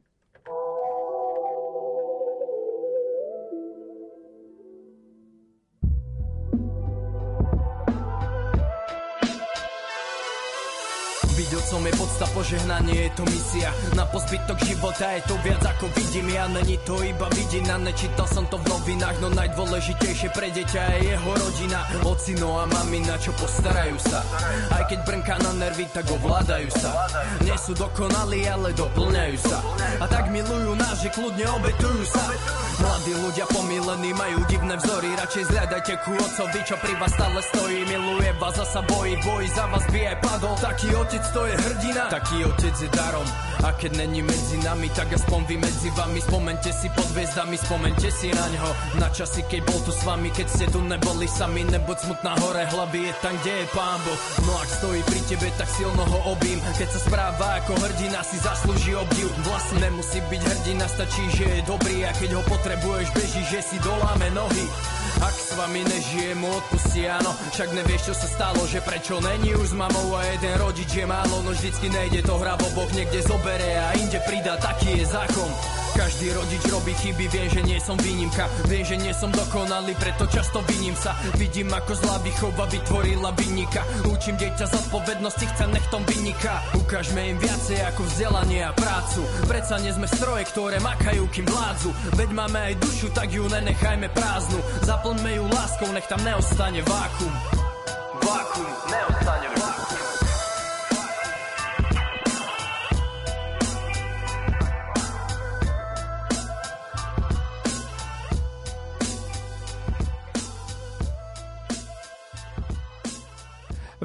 [11.69, 13.69] Som je podsta požehnanie, je to misia.
[13.93, 16.49] Na pozbytok života je to viac ako vidím Ja.
[16.49, 21.31] Není to iba vidina, nečítal som to v novinách No najdôležitejšie pre deťa je jeho
[21.37, 21.85] rodina.
[22.09, 24.25] Ocino a mamina, čo postarajú sa?
[24.73, 27.05] Aj keď brnká na nervy, tak ovládajú sa.
[27.45, 29.61] Nie sú dokonalí, ale doplňajú sa.
[30.01, 32.33] A tak milujú nás, že kľudne obetujú sa.
[32.79, 35.11] Mladí ľudia pomilení majú divné vzory.
[35.19, 37.79] Radšej zľadajte ku ocovi, čo pri vás stále stojí.
[37.91, 40.55] Miluje vás a sa bojí, bojí za vás by aj padol.
[40.63, 43.27] Taký otec to je hrdina, taký otec je darom.
[43.66, 46.23] A keď není medzi nami, tak aspoň vy medzi vami.
[46.23, 48.71] Spomente si pod hviezdami, spomente si na ňo.
[49.03, 51.66] Na časy, keď bol tu s vami, keď ste tu neboli sami.
[51.66, 54.18] Nebuď smutná hore hlavy, je tam, kde je pán Boh.
[54.47, 56.62] No ak stojí pri tebe, tak silno ho obím.
[56.79, 59.27] Keď sa správa ako hrdina, si zaslúži obdiv.
[59.42, 62.07] Vlastne nemusí byť hrdina, stačí, že je dobrý.
[62.07, 67.07] A keď ho potrebuješ, beží, že si doláme nohy ak s vami nežije, mu odpustí,
[67.11, 67.35] áno.
[67.55, 71.07] Však nevieš, čo sa stalo, že prečo není už s mamou A jeden rodič je
[71.07, 75.51] málo, no vždycky nejde to hra Boh niekde zobere a inde pridá, taký je zákon
[75.99, 78.47] každý rodič robí chyby, viem, že nie som výnimka.
[78.71, 81.19] Viem, že nie som dokonalý, preto často viním sa.
[81.35, 83.83] Vidím, ako zlá výchova vytvorila vynika.
[84.07, 89.27] Učím dieťa zodpovednosti, chce nechtom vynika Ukážme im viacej ako vzdelanie a prácu.
[89.51, 91.91] Predsa nie sme stroje, ktoré makajú, kým vládzu.
[92.15, 94.61] Veď máme aj dušu, tak ju nenechajme prázdnu.
[94.87, 97.58] Zaplňme ju láskou, nech tam neostane Vákum,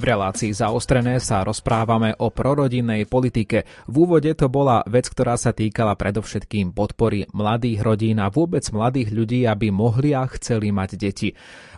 [0.04, 3.64] V relácii zaostrené sa rozprávame o prorodinnej politike.
[3.88, 9.16] V úvode to bola vec, ktorá sa týkala predovšetkým podpory mladých rodín a vôbec mladých
[9.16, 11.32] ľudí, aby mohli a chceli mať deti.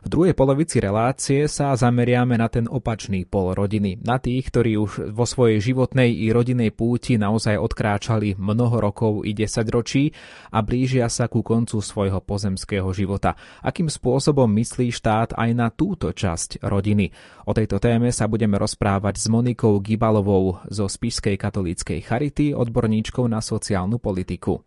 [0.05, 5.13] V druhej polovici relácie sa zameriame na ten opačný pol rodiny, na tých, ktorí už
[5.13, 10.09] vo svojej životnej i rodinnej púti naozaj odkráčali mnoho rokov i 10 ročí
[10.49, 13.37] a blížia sa ku koncu svojho pozemského života.
[13.61, 17.09] Akým spôsobom myslí štát aj na túto časť rodiny?
[17.49, 23.43] O tejto téme sa budeme rozprávať s Monikou Gibalovou zo Spišskej katolíckej charity, odborníčkou na
[23.43, 24.63] sociálnu politiku.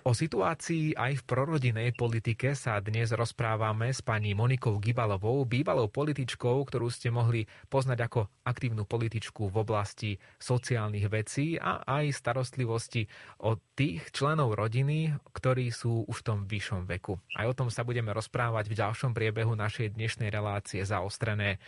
[0.00, 6.64] O situácii aj v prorodinej politike sa dnes rozprávame s pani Monikou Gibalovou, bývalou političkou,
[6.64, 13.12] ktorú ste mohli poznať ako aktívnu političku v oblasti sociálnych vecí a aj starostlivosti
[13.44, 17.20] o tých členov rodiny, ktorí sú už v tom vyššom veku.
[17.36, 21.60] Aj o tom sa budeme rozprávať v ďalšom priebehu našej dnešnej relácie zaostrené.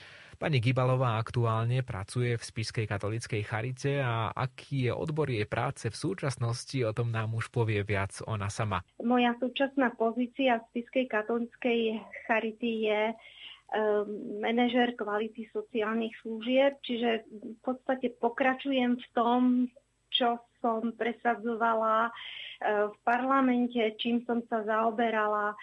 [0.43, 5.95] Pani Gibalová aktuálne pracuje v Spišskej katolíckej charite a aký je odbor jej práce v
[5.95, 8.83] súčasnosti, o tom nám už povie viac ona sama.
[8.99, 17.59] Moja súčasná pozícia v Spišskej katolíckej charity je um, manažer kvality sociálnych služieb, čiže v
[17.63, 19.71] podstate pokračujem v tom,
[20.11, 25.55] čo som presadzovala uh, v parlamente, čím som sa zaoberala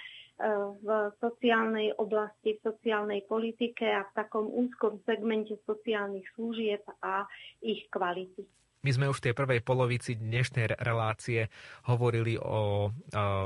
[0.80, 0.88] v
[1.20, 7.28] sociálnej oblasti, v sociálnej politike a v takom úzkom segmente sociálnych služieb a
[7.60, 8.48] ich kvality.
[8.80, 11.52] My sme už v tej prvej polovici dnešnej relácie
[11.92, 12.90] hovorili o e,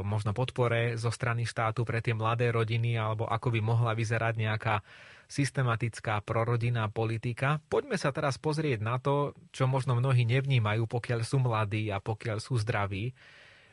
[0.05, 4.85] možno podpore zo strany štátu pre tie mladé rodiny alebo ako by mohla vyzerať nejaká
[5.25, 7.57] systematická prorodinná politika.
[7.65, 12.37] Poďme sa teraz pozrieť na to, čo možno mnohí nevnímajú, pokiaľ sú mladí a pokiaľ
[12.37, 13.17] sú zdraví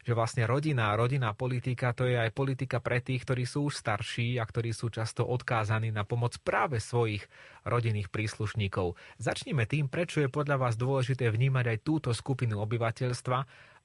[0.04, 4.40] že vlastne rodina, rodinná politika to je aj politika pre tých, ktorí sú už starší
[4.40, 7.24] a ktorí sú často odkázaní na pomoc práve svojich
[7.64, 8.96] rodinných príslušníkov.
[9.20, 13.38] Začnime tým, prečo je podľa vás dôležité vnímať aj túto skupinu obyvateľstva,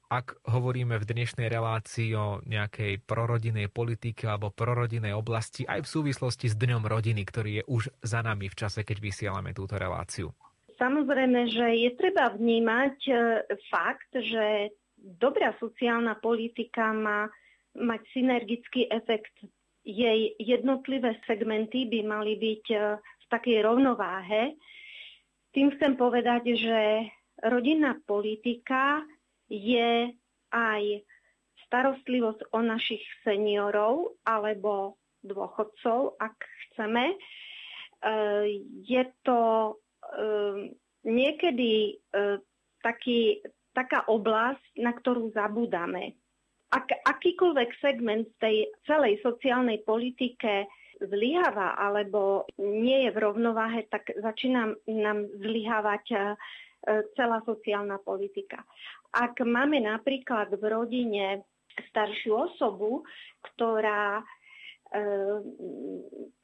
[0.06, 6.46] ak hovoríme v dnešnej relácii o nejakej prorodinej politike alebo prorodinej oblasti aj v súvislosti
[6.46, 10.30] s Dňom rodiny, ktorý je už za nami v čase, keď vysielame túto reláciu.
[10.78, 13.14] Samozrejme, že je treba vnímať e,
[13.72, 17.28] fakt, že dobrá sociálna politika má
[17.76, 19.32] mať synergický efekt.
[19.86, 24.58] Jej jednotlivé segmenty by mali byť e, v takej rovnováhe.
[25.54, 27.06] Tým chcem povedať, že
[27.46, 29.06] rodinná politika
[29.46, 30.10] je
[30.50, 30.82] aj
[31.70, 36.34] starostlivosť o našich seniorov alebo dôchodcov, ak
[36.66, 37.14] chceme.
[37.14, 37.16] E,
[38.82, 39.74] je to e,
[41.06, 42.02] niekedy
[42.82, 43.42] taký,
[43.76, 46.16] taká oblasť, na ktorú zabúdame.
[46.72, 50.66] Ak akýkoľvek segment tej celej sociálnej politike
[50.98, 56.16] zlyháva alebo nie je v rovnováhe, tak začína nám zlyhávať e,
[57.14, 58.64] celá sociálna politika.
[59.12, 61.26] Ak máme napríklad v rodine
[61.92, 63.04] staršiu osobu,
[63.52, 64.24] ktorá
[64.86, 65.02] E,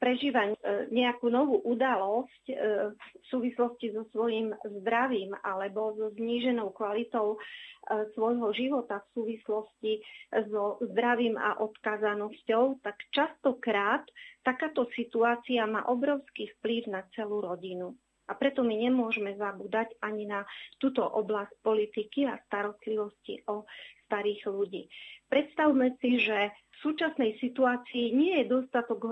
[0.03, 0.55] prežíva e,
[0.91, 2.55] nejakú novú udalosť e,
[2.91, 4.51] v súvislosti so svojím
[4.83, 7.39] zdravím alebo so zníženou kvalitou
[8.15, 9.99] svojho života v súvislosti
[10.47, 14.07] so zdravím a odkazanosťou, tak častokrát
[14.39, 17.91] takáto situácia má obrovský vplyv na celú rodinu.
[18.31, 20.47] A preto my nemôžeme zabúdať ani na
[20.79, 23.67] túto oblasť politiky a starostlivosti o
[24.07, 24.87] starých ľudí.
[25.27, 29.11] Predstavme si, že v súčasnej situácii nie je dostatok e,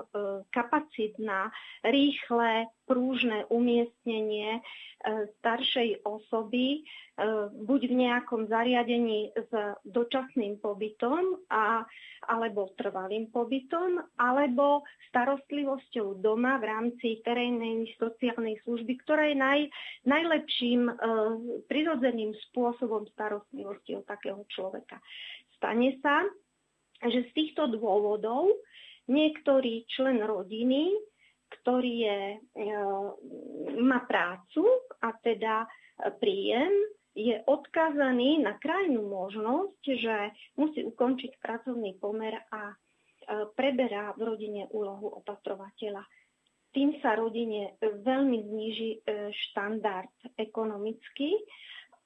[0.50, 1.54] kapacít na
[1.86, 4.62] rýchle, prúžne umiestnenie e,
[5.40, 6.80] staršej osoby e,
[7.54, 9.52] buď v nejakom zariadení s
[9.86, 11.86] dočasným pobytom a,
[12.26, 14.82] alebo trvalým pobytom, alebo
[15.14, 19.60] starostlivosťou doma v rámci terénnej sociálnej služby, ktorá je naj,
[20.10, 20.90] najlepším
[21.66, 25.02] prirodzeným spôsobom starostlivosti o takého človeka.
[25.62, 26.26] Stane sa,
[27.10, 28.52] že z týchto dôvodov
[29.10, 30.94] niektorý člen rodiny,
[31.52, 32.40] ktorý je, e,
[33.82, 34.64] má prácu
[35.04, 35.68] a teda
[36.22, 36.72] príjem,
[37.12, 40.16] je odkázaný na krajnú možnosť, že
[40.56, 42.76] musí ukončiť pracovný pomer a e,
[43.52, 46.08] preberá v rodine úlohu opatrovateľa.
[46.72, 49.00] Tým sa rodine veľmi zníži e,
[49.52, 51.36] štandard ekonomický.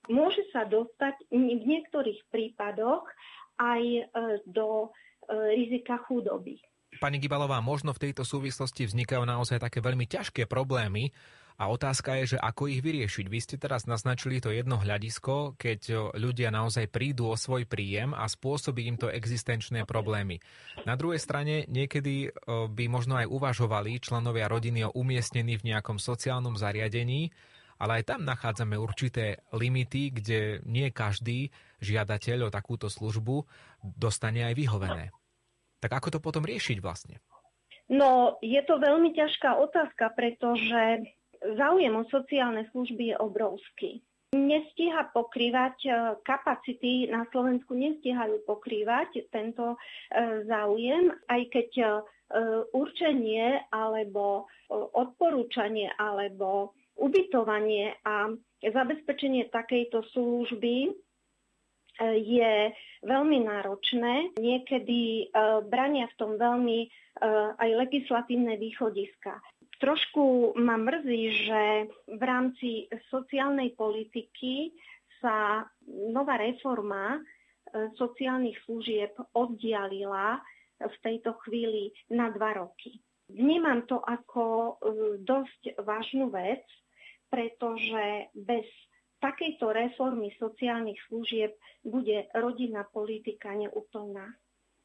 [0.10, 3.05] Môže sa dostať v niektorých prípadoch
[3.58, 4.02] aj e,
[4.48, 4.88] do e,
[5.56, 6.60] rizika chudoby.
[6.96, 11.12] Pani Gibalová, možno v tejto súvislosti vznikajú naozaj také veľmi ťažké problémy
[11.56, 13.32] A otázka je, že ako ich vyriešiť.
[13.32, 18.28] Vy ste teraz naznačili to jedno hľadisko, keď ľudia naozaj prídu o svoj príjem a
[18.28, 20.44] spôsobí im to existenčné problémy.
[20.84, 26.60] Na druhej strane niekedy by možno aj uvažovali členovia rodiny o umiestnení v nejakom sociálnom
[26.60, 27.32] zariadení,
[27.80, 31.52] ale aj tam nachádzame určité limity, kde nie každý
[31.84, 33.44] žiadateľ o takúto službu
[33.84, 35.12] dostane aj vyhovené.
[35.84, 37.20] Tak ako to potom riešiť vlastne?
[37.86, 41.06] No, je to veľmi ťažká otázka, pretože
[41.54, 43.92] záujem o sociálne služby je obrovský.
[44.34, 45.90] Nestíha pokrývať e,
[46.26, 51.86] kapacity na Slovensku, nestíhajú pokrývať tento e, záujem, aj keď e,
[52.74, 58.31] určenie alebo odporúčanie alebo ubytovanie a
[58.63, 60.95] zabezpečenie takejto služby
[62.03, 62.53] je
[63.08, 64.36] veľmi náročné.
[64.36, 65.31] Niekedy
[65.71, 66.91] brania v tom veľmi
[67.55, 69.39] aj legislatívne východiska.
[69.79, 71.62] Trošku ma mrzí, že
[72.08, 74.71] v rámci sociálnej politiky
[75.19, 75.67] sa
[76.12, 77.19] nová reforma
[77.99, 80.39] sociálnych služieb oddialila
[80.79, 82.99] v tejto chvíli na dva roky.
[83.31, 84.77] Vnímam to ako
[85.23, 86.63] dosť vážnu vec,
[87.30, 88.66] pretože bez
[89.20, 94.36] takejto reformy sociálnych služieb bude rodinná politika neúplná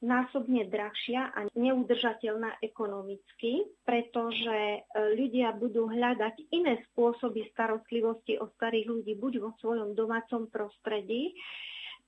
[0.01, 4.81] násobne drahšia a neudržateľná ekonomicky, pretože e,
[5.13, 11.37] ľudia budú hľadať iné spôsoby starostlivosti o starých ľudí, buď vo svojom domácom prostredí.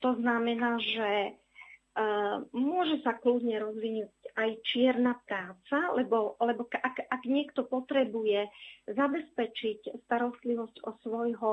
[0.01, 1.37] To znamená, že
[2.57, 8.49] môže sa kľudne rozvinúť aj čierna práca, lebo, lebo ak, ak niekto potrebuje
[8.89, 11.51] zabezpečiť starostlivosť o svojho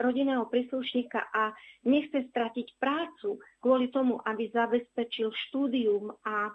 [0.00, 1.54] rodinného príslušníka a
[1.86, 6.52] nechce stratiť prácu kvôli tomu, aby zabezpečil štúdium a e,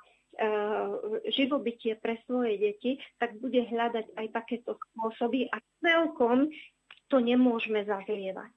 [1.31, 6.51] živobytie pre svoje deti, tak bude hľadať aj takéto spôsoby a celkom
[7.07, 8.54] to nemôžeme zazlievať.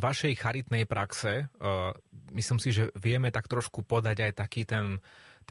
[0.00, 1.92] Vašej charitnej praxe, uh,
[2.32, 4.98] myslím si, že vieme tak trošku podať aj taký ten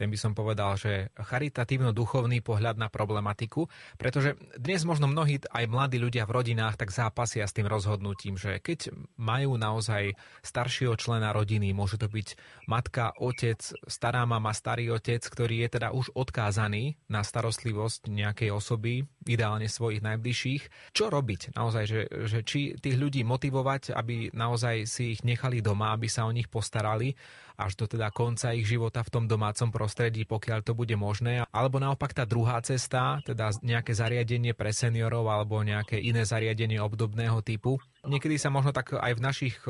[0.00, 3.68] ten by som povedal, že charitatívno-duchovný pohľad na problematiku,
[4.00, 8.64] pretože dnes možno mnohí aj mladí ľudia v rodinách tak zápasia s tým rozhodnutím, že
[8.64, 15.20] keď majú naozaj staršieho člena rodiny, môže to byť matka, otec, stará mama, starý otec,
[15.20, 20.96] ktorý je teda už odkázaný na starostlivosť nejakej osoby, ideálne svojich najbližších.
[20.96, 25.92] Čo robiť naozaj, že, že či tých ľudí motivovať, aby naozaj si ich nechali doma,
[25.92, 27.12] aby sa o nich postarali
[27.60, 31.44] až do teda konca ich života v tom domácom prostredí, pokiaľ to bude možné.
[31.52, 37.44] Alebo naopak tá druhá cesta, teda nejaké zariadenie pre seniorov alebo nejaké iné zariadenie obdobného
[37.44, 37.76] typu.
[38.08, 39.60] Niekedy sa možno tak aj v našich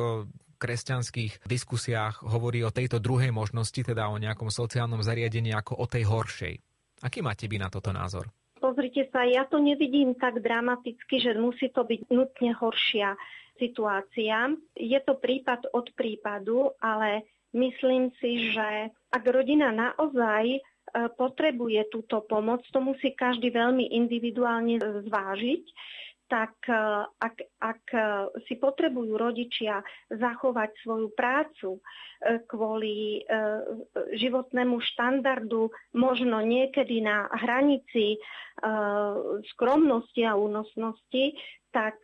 [0.61, 6.05] kresťanských diskusiách hovorí o tejto druhej možnosti, teda o nejakom sociálnom zariadení ako o tej
[6.05, 6.55] horšej.
[7.01, 8.29] Aký máte vy na toto názor?
[8.61, 13.17] Pozrite sa, ja to nevidím tak dramaticky, že musí to byť nutne horšia
[13.57, 14.53] situácia.
[14.77, 20.61] Je to prípad od prípadu, ale Myslím si, že ak rodina naozaj e,
[21.19, 25.65] potrebuje túto pomoc, to musí každý veľmi individuálne zvážiť,
[26.31, 26.79] tak e,
[27.11, 27.83] ak, ak
[28.47, 29.83] si potrebujú rodičia
[30.15, 31.81] zachovať svoju prácu e,
[32.47, 33.27] kvôli
[34.15, 38.23] životnému štandardu, možno niekedy na hranici
[39.57, 41.35] skromnosti a únosnosti,
[41.73, 41.97] tak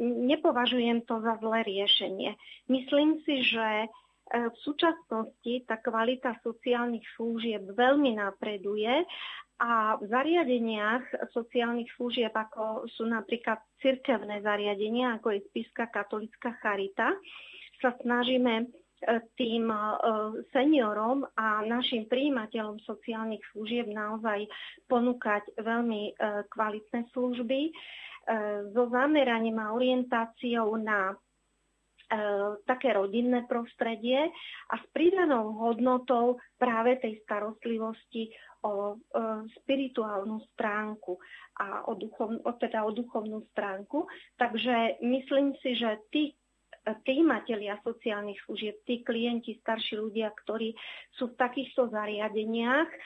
[0.00, 2.32] nepovažujem to za zlé riešenie.
[2.70, 9.04] Myslím si, že E, v súčasnosti tá kvalita sociálnych služieb veľmi napreduje
[9.58, 17.10] a v zariadeniach sociálnych služieb, ako sú napríklad cirkevné zariadenia, ako je Spiska katolická charita,
[17.82, 18.66] sa snažíme e,
[19.34, 19.78] tým e,
[20.54, 24.46] seniorom a našim príjimateľom sociálnych služieb naozaj
[24.86, 26.14] ponúkať veľmi
[26.52, 27.70] kvalitné služby
[28.76, 31.27] so zameraním a orientáciou na E,
[32.64, 34.32] také rodinné prostredie
[34.72, 38.32] a s pridanou hodnotou práve tej starostlivosti
[38.64, 39.14] o e,
[39.62, 41.20] spirituálnu stránku
[41.60, 44.08] a o, duchov, teda o duchovnú stránku.
[44.40, 46.22] Takže myslím si, že tí
[47.04, 50.72] príjimatelia sociálnych služieb, tí klienti, starší ľudia, ktorí
[51.20, 52.98] sú v takýchto zariadeniach, e,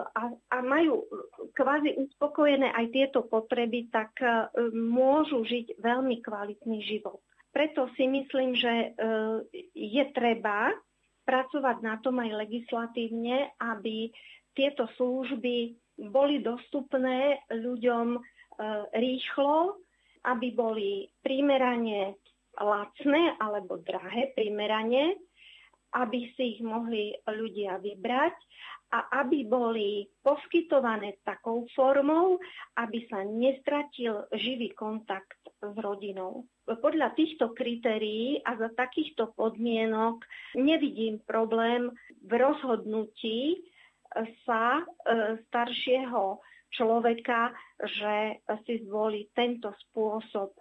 [0.00, 1.04] a, a majú
[1.52, 4.16] kvázi uspokojené aj tieto potreby, tak
[4.72, 7.20] môžu žiť veľmi kvalitný život.
[7.54, 8.88] Preto si myslím, že e,
[9.78, 10.74] je treba
[11.22, 14.10] pracovať na tom aj legislatívne, aby
[14.58, 15.78] tieto služby
[16.10, 18.20] boli dostupné ľuďom e,
[18.98, 19.78] rýchlo,
[20.26, 22.18] aby boli primerane
[22.58, 25.14] lacné alebo drahé primerane
[25.94, 28.34] aby si ich mohli ľudia vybrať
[28.94, 32.38] a aby boli poskytované takou formou,
[32.78, 35.38] aby sa nestratil živý kontakt
[35.72, 36.44] s rodinou.
[36.66, 40.20] Podľa týchto kritérií a za takýchto podmienok
[40.58, 41.88] nevidím problém
[42.24, 43.64] v rozhodnutí
[44.44, 44.84] sa e,
[45.48, 46.38] staršieho
[46.74, 50.54] človeka, že si zvolí tento spôsob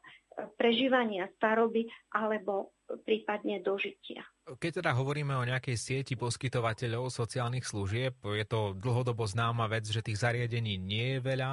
[0.58, 2.74] prežívania staroby alebo
[3.06, 4.26] prípadne dožitia.
[4.44, 10.04] Keď teda hovoríme o nejakej sieti poskytovateľov sociálnych služieb, je to dlhodobo známa vec, že
[10.04, 11.52] tých zariadení nie je veľa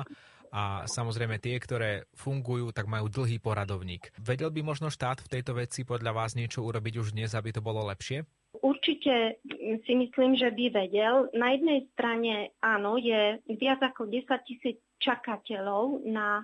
[0.51, 4.11] a samozrejme tie, ktoré fungujú, tak majú dlhý poradovník.
[4.19, 7.63] Vedel by možno štát v tejto veci podľa vás niečo urobiť už dnes, aby to
[7.63, 8.27] bolo lepšie?
[8.61, 9.39] Určite
[9.87, 11.31] si myslím, že by vedel.
[11.39, 16.43] Na jednej strane áno, je viac ako 10 tisíc čakateľov na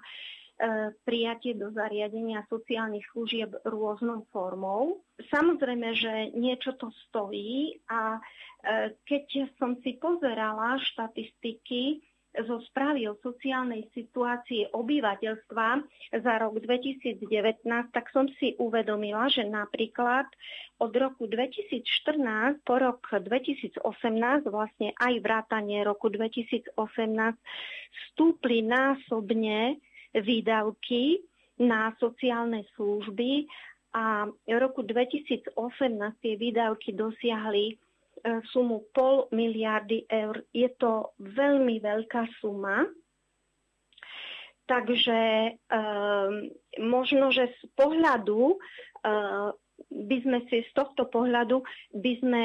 [0.56, 5.04] E, prijatie do zariadenia sociálnych služieb rôznou formou.
[5.28, 8.20] Samozrejme, že niečo to stojí a e,
[9.04, 12.00] keď som si pozerala štatistiky
[12.44, 15.66] zo správy o sociálnej situácii obyvateľstva
[16.20, 17.64] za rok 2019,
[17.94, 20.28] tak som si uvedomila, že napríklad
[20.76, 23.80] od roku 2014 po rok 2018,
[24.52, 26.76] vlastne aj vrátanie roku 2018,
[28.12, 29.80] stúpli násobne
[30.12, 31.24] výdavky
[31.56, 33.48] na sociálne služby
[33.96, 35.56] a v roku 2018
[36.20, 37.80] tie výdavky dosiahli
[38.50, 40.42] sumu pol miliardy eur.
[40.50, 42.86] Je to veľmi veľká suma.
[44.66, 45.20] Takže
[45.70, 46.50] um,
[46.82, 49.54] možno, že z pohľadu uh,
[49.90, 51.62] by sme si z tohto pohľadu
[51.94, 52.44] by sme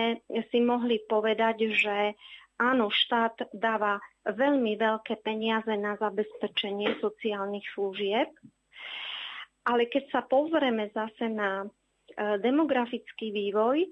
[0.54, 2.14] si mohli povedať, že
[2.62, 8.30] áno, štát dáva veľmi veľké peniaze na zabezpečenie sociálnych služieb,
[9.66, 11.68] ale keď sa pozrieme zase na e,
[12.38, 13.90] demografický vývoj, e,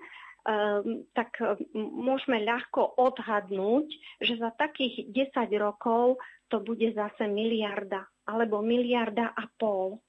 [1.14, 1.30] tak
[1.76, 3.88] môžeme ľahko odhadnúť,
[4.24, 6.18] že za takých 10 rokov
[6.50, 10.02] to bude zase miliarda alebo miliarda a pol.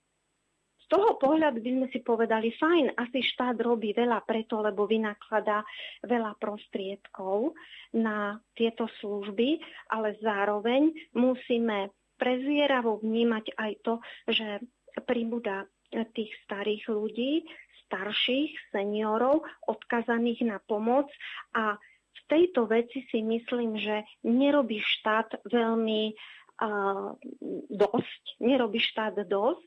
[0.91, 5.62] Toho pohľadu by sme si povedali, fajn, asi štát robí veľa preto, lebo vynakladá
[6.03, 7.55] veľa prostriedkov
[7.95, 9.62] na tieto služby,
[9.95, 13.95] ale zároveň musíme prezieravo vnímať aj to,
[14.35, 14.66] že
[15.07, 15.70] pribúda
[16.11, 17.47] tých starých ľudí,
[17.91, 21.11] starších seniorov, odkazaných na pomoc.
[21.59, 21.74] A
[22.14, 27.18] v tejto veci si myslím, že nerobí štát veľmi uh,
[27.66, 29.66] dosť, nerobí štát dosť.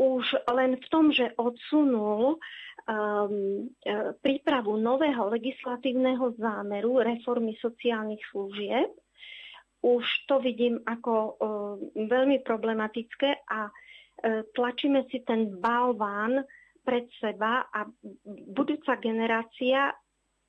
[0.00, 2.40] Už len v tom, že odsunul
[2.88, 8.88] um, e, prípravu nového legislatívneho zámeru reformy sociálnych služieb,
[9.84, 11.36] už to vidím ako um,
[12.08, 16.48] veľmi problematické a um, tlačíme si ten balván
[16.84, 17.86] pred seba a
[18.50, 19.94] budúca generácia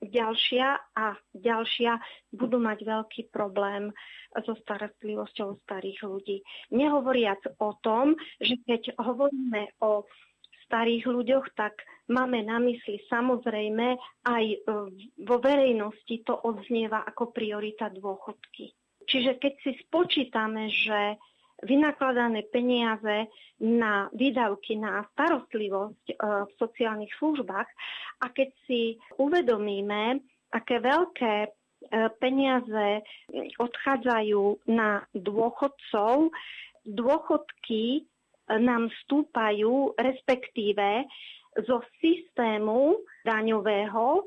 [0.01, 2.01] ďalšia a ďalšia
[2.33, 3.93] budú mať veľký problém
[4.33, 6.37] so starostlivosťou starých ľudí.
[6.73, 10.09] Nehovoriac o tom, že keď hovoríme o
[10.65, 14.57] starých ľuďoch, tak máme na mysli samozrejme aj e,
[15.21, 18.73] vo verejnosti to odznieva ako priorita dôchodky.
[19.05, 21.19] Čiže keď si spočítame, že
[21.61, 23.29] vynakladané peniaze
[23.61, 27.69] na výdavky na starostlivosť e, v sociálnych službách.
[28.21, 31.49] A keď si uvedomíme, aké veľké e,
[32.17, 33.05] peniaze
[33.61, 36.33] odchádzajú na dôchodcov,
[36.85, 38.01] dôchodky e,
[38.57, 41.05] nám stúpajú, respektíve
[41.67, 44.23] zo systému daňového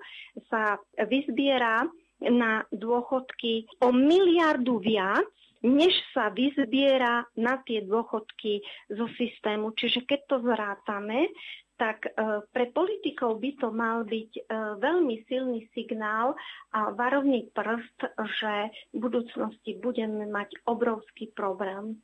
[0.52, 0.76] sa
[1.08, 1.88] vyzbiera
[2.20, 5.24] na dôchodky o miliardu viac,
[5.64, 8.60] než sa vyzbiera na tie dôchodky
[8.92, 9.72] zo systému.
[9.72, 11.32] Čiže keď to zrátame,
[11.74, 12.10] tak e,
[12.54, 14.42] pre politikov by to mal byť e,
[14.78, 16.38] veľmi silný signál
[16.70, 17.98] a varovný prst,
[18.38, 18.54] že
[18.94, 21.98] v budúcnosti budeme mať obrovský problém.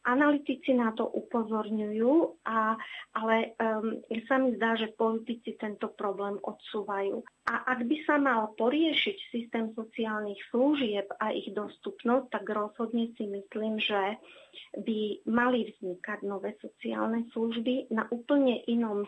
[0.00, 2.72] Analytici na to upozorňujú, a,
[3.12, 7.20] ale um, sa mi zdá, že politici tento problém odsúvajú.
[7.52, 13.28] A ak by sa mal poriešiť systém sociálnych služieb a ich dostupnosť, tak rozhodne si
[13.28, 14.16] myslím, že
[14.80, 19.04] by mali vznikať nové sociálne služby na úplne inom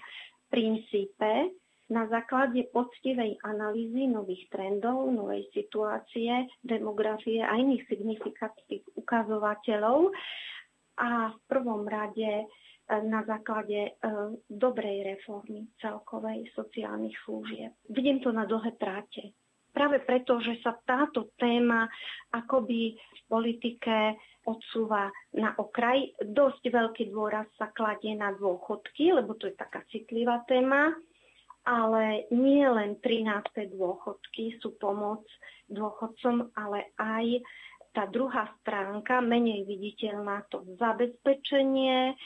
[0.53, 1.57] princípe,
[1.93, 10.09] na základe poctivej analýzy nových trendov, novej situácie, demografie a iných signifikantných ukazovateľov
[11.03, 12.47] a v prvom rade e,
[13.03, 13.93] na základe e,
[14.47, 17.75] dobrej reformy celkovej sociálnych služieb.
[17.91, 19.35] Vidím to na dlhé tráte.
[19.73, 21.89] Práve preto, že sa táto téma
[22.31, 26.13] akoby v politike odsúva na okraj.
[26.21, 30.93] Dosť veľký dôraz sa kladie na dôchodky, lebo to je taká citlivá téma.
[31.63, 33.79] ale nie len 13.
[33.79, 35.23] dôchodky sú pomoc
[35.71, 37.39] dôchodcom, ale aj
[37.93, 42.17] tá druhá stránka, menej viditeľná, to zabezpečenie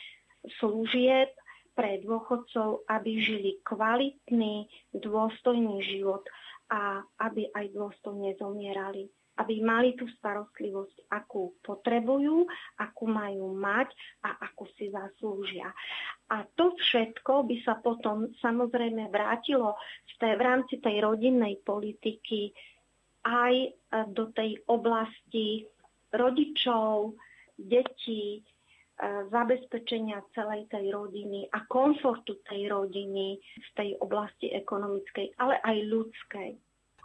[0.62, 1.34] služieb
[1.76, 6.24] pre dôchodcov, aby žili kvalitný, dôstojný život
[6.72, 12.48] a aby aj dôstojne zomierali aby mali tú starostlivosť, akú potrebujú,
[12.80, 13.92] akú majú mať
[14.24, 15.68] a akú si zaslúžia.
[16.32, 22.56] A to všetko by sa potom samozrejme vrátilo v, tej, v rámci tej rodinnej politiky
[23.28, 23.54] aj
[24.04, 25.64] do tej oblasti
[26.12, 27.16] rodičov,
[27.56, 28.40] detí, e,
[29.32, 36.50] zabezpečenia celej tej rodiny a komfortu tej rodiny v tej oblasti ekonomickej, ale aj ľudskej.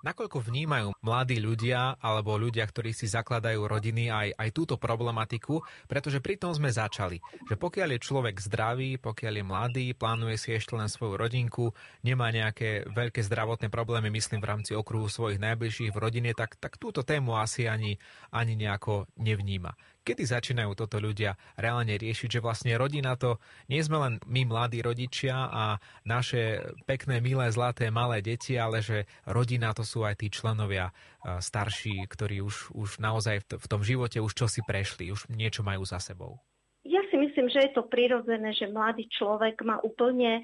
[0.01, 6.17] Nakoľko vnímajú mladí ľudia alebo ľudia, ktorí si zakladajú rodiny aj, aj túto problematiku, pretože
[6.17, 10.73] pri tom sme začali, že pokiaľ je človek zdravý, pokiaľ je mladý, plánuje si ešte
[10.73, 16.01] len svoju rodinku, nemá nejaké veľké zdravotné problémy, myslím v rámci okruhu svojich najbližších v
[16.01, 18.01] rodine, tak, tak túto tému asi ani,
[18.33, 19.77] ani nejako nevníma.
[20.01, 23.37] Kedy začínajú toto ľudia reálne riešiť, že vlastne rodina to
[23.69, 25.77] nie sme len my mladí rodičia a
[26.09, 30.89] naše pekné, milé, zlaté, malé deti, ale že rodina to sú aj tí členovia
[31.21, 36.01] starší, ktorí už, už naozaj v tom živote už čosi prešli, už niečo majú za
[36.01, 36.41] sebou.
[36.81, 40.43] Ja si myslím, že je to prirodzené, že mladý človek má úplne e,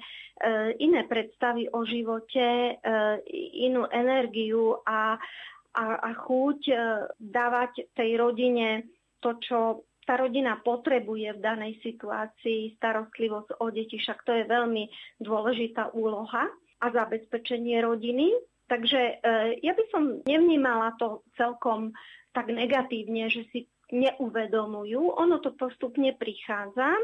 [0.78, 2.72] iné predstavy o živote, e,
[3.66, 5.18] inú energiu a,
[5.74, 6.74] a, a chuť e,
[7.18, 8.86] dávať tej rodine
[9.20, 9.58] to, čo
[10.08, 14.88] tá rodina potrebuje v danej situácii, starostlivosť o deti, však to je veľmi
[15.20, 16.48] dôležitá úloha
[16.80, 18.32] a zabezpečenie rodiny.
[18.72, 19.14] Takže e,
[19.60, 21.92] ja by som nevnímala to celkom
[22.32, 25.12] tak negatívne, že si neuvedomujú.
[25.16, 26.96] Ono to postupne prichádza,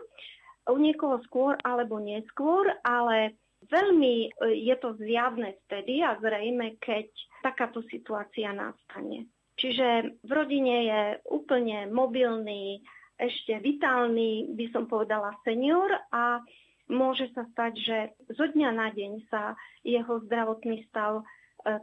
[0.65, 3.37] u niekoho skôr alebo neskôr, ale
[3.69, 4.29] veľmi e,
[4.65, 7.09] je to zjavné vtedy a zrejme, keď
[7.45, 9.29] takáto situácia nastane.
[9.65, 11.03] Čiže v rodine je
[11.33, 12.85] úplne mobilný,
[13.17, 16.45] ešte vitálny, by som povedala, senior a
[16.93, 17.99] môže sa stať, že
[18.37, 21.25] zo dňa na deň sa jeho zdravotný stav e,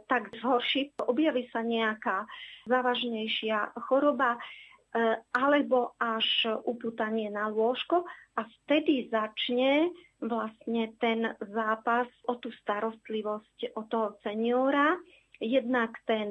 [0.06, 2.22] tak zhorší, objaví sa nejaká
[2.70, 4.40] závažnejšia choroba e,
[5.34, 8.06] alebo až upútanie na lôžko
[8.38, 9.90] a vtedy začne
[10.22, 14.94] vlastne ten zápas o tú starostlivosť o toho seniora.
[15.42, 16.30] Jednak ten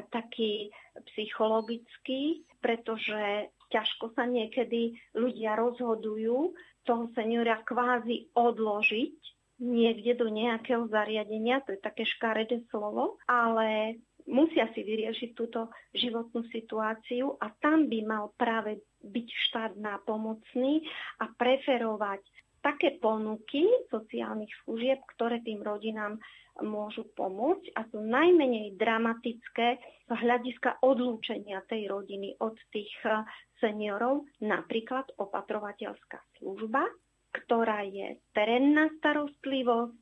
[0.00, 0.72] taký
[1.12, 6.52] psychologický, pretože ťažko sa niekedy ľudia rozhodujú
[6.84, 9.16] toho seniora kvázi odložiť
[9.62, 16.42] niekde do nejakého zariadenia, to je také škaredé slovo, ale musia si vyriešiť túto životnú
[16.50, 20.82] situáciu a tam by mal práve byť štát nápomocný
[21.22, 22.22] a preferovať
[22.62, 26.18] také ponuky sociálnych služieb, ktoré tým rodinám
[26.60, 33.24] môžu pomôcť a sú najmenej dramatické z hľadiska odlúčenia tej rodiny od tých eh,
[33.62, 36.84] seniorov, napríklad opatrovateľská služba,
[37.32, 39.96] ktorá je terénna starostlivosť,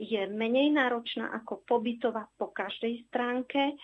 [0.00, 3.76] je menej náročná ako pobytová po každej stránke,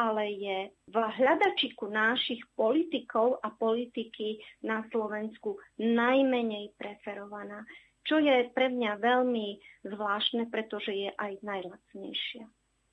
[0.00, 0.58] ale je
[0.88, 7.60] v hľadačiku našich politikov a politiky na Slovensku najmenej preferovaná
[8.04, 12.44] čo je pre mňa veľmi zvláštne, pretože je aj najlacnejšia.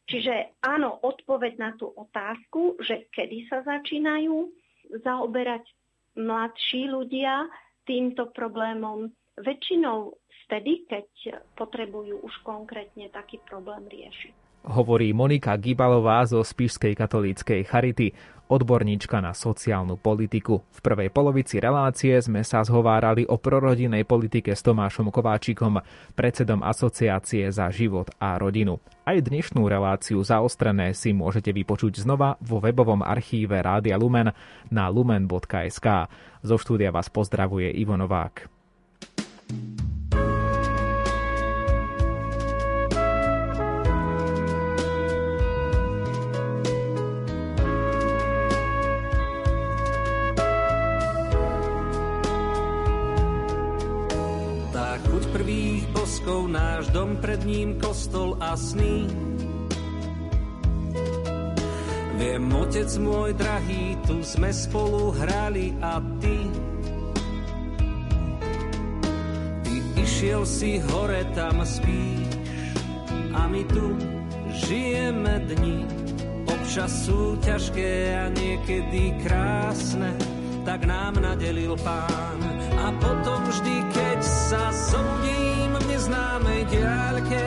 [0.08, 4.48] Čiže áno, odpoveď na tú otázku, že kedy sa začínajú
[5.04, 5.68] zaoberať
[6.16, 7.44] mladší ľudia
[7.84, 10.16] týmto problémom, väčšinou
[10.48, 11.08] vtedy, keď
[11.60, 18.12] potrebujú už konkrétne taký problém riešiť hovorí Monika Gibalová zo Spišskej katolíckej Charity,
[18.48, 20.64] odborníčka na sociálnu politiku.
[20.72, 25.84] V prvej polovici relácie sme sa zhovárali o prorodinej politike s Tomášom Kováčikom,
[26.16, 28.80] predsedom Asociácie za život a rodinu.
[29.04, 34.32] Aj dnešnú reláciu zaostrené si môžete vypočuť znova vo webovom archíve Rádia Lumen
[34.72, 35.88] na lumen.sk.
[36.44, 38.48] Zo štúdia vás pozdravuje Ivo Novák.
[56.28, 59.08] Láskou náš dom, pred ním kostol a sny.
[62.20, 66.52] Viem, otec môj drahý, tu sme spolu hrali a ty
[69.64, 72.28] Ty išiel si hore, tam spíš
[73.32, 73.96] a my tu
[74.68, 75.88] žijeme dni.
[76.44, 80.12] Občas sú ťažké a niekedy krásne,
[80.68, 82.44] tak nám nadelil pán.
[82.84, 85.47] A potom vždy, keď sa zobudím
[86.68, 87.44] v neznámej diaľke,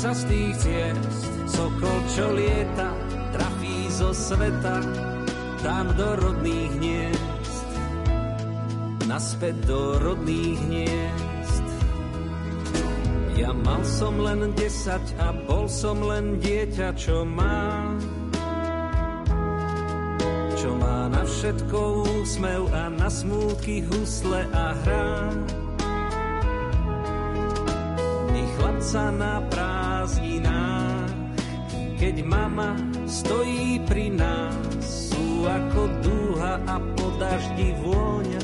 [0.00, 1.22] sa z tých ciest.
[1.44, 2.88] Sokol, čo lieta,
[3.36, 4.80] trafí zo sveta,
[5.60, 7.68] tam do rodných hniezd.
[9.04, 11.66] Naspäť do rodných hniezd.
[13.36, 17.92] Ja mal som len desať a bol som len dieťa, čo má
[20.60, 25.32] čo má na všetko úsmev a na smútky husle a hrá.
[28.60, 31.16] Chlapca na prázdninách,
[31.96, 32.76] keď mama
[33.08, 38.42] stojí pri nás, sú ako dúha a po daždi vôňa,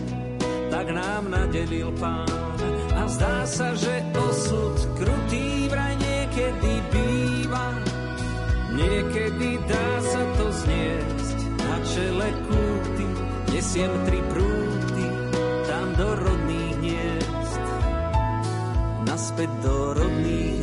[0.72, 2.56] tak nám nadelil pán.
[2.96, 7.76] A zdá sa, že osud krutý vraj niekedy býva,
[8.72, 11.16] niekedy dá sa to znieť
[11.96, 13.06] čele kúty,
[13.56, 15.06] nesiem tri prúty,
[15.64, 16.35] tam do rodných
[19.36, 20.55] naspäť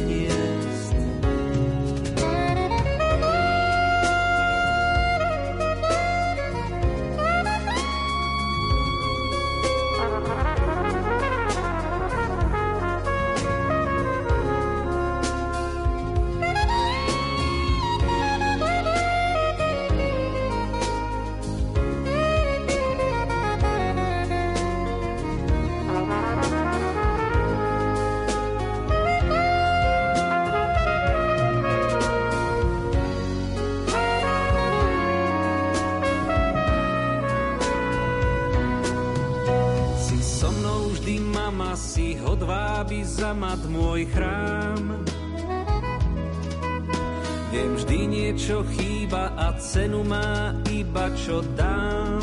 [49.74, 52.21] cenu má iba čo dám.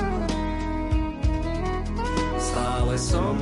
[2.39, 3.35] Stále som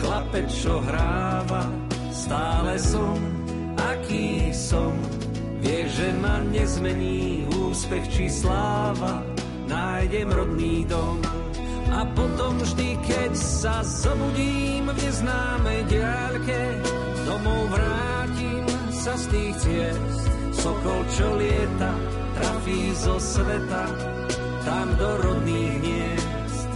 [0.00, 1.68] chlapec, čo hráva,
[2.16, 3.20] stále som,
[3.76, 4.96] aký som.
[5.60, 9.20] Vieš, že ma nezmení úspech či sláva,
[9.68, 11.20] nájdem rodný dom.
[11.92, 16.60] A potom vždy, keď sa zobudím v neznámej diaľke,
[17.28, 18.64] domov vrátim
[18.96, 20.20] sa z tých ciest.
[20.56, 21.92] Sokol, čo lieta,
[22.42, 23.86] trafí zo sveta,
[24.66, 26.70] tam do rodných hniezd.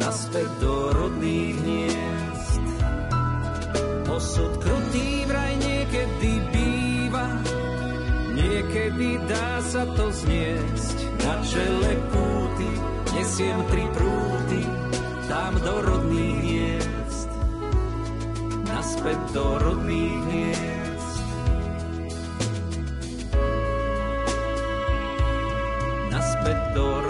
[0.00, 2.64] Naspäť do rodných hniezd.
[4.08, 7.28] Osud krutý vraj niekedy býva,
[8.32, 10.96] niekedy dá sa to zniesť.
[11.20, 12.70] Na čele kúty
[13.12, 14.60] nesiem tri prúty,
[15.28, 17.00] tam do rodných hniezd
[18.80, 20.69] naspäť do rodných miest.
[26.70, 27.09] Naspäť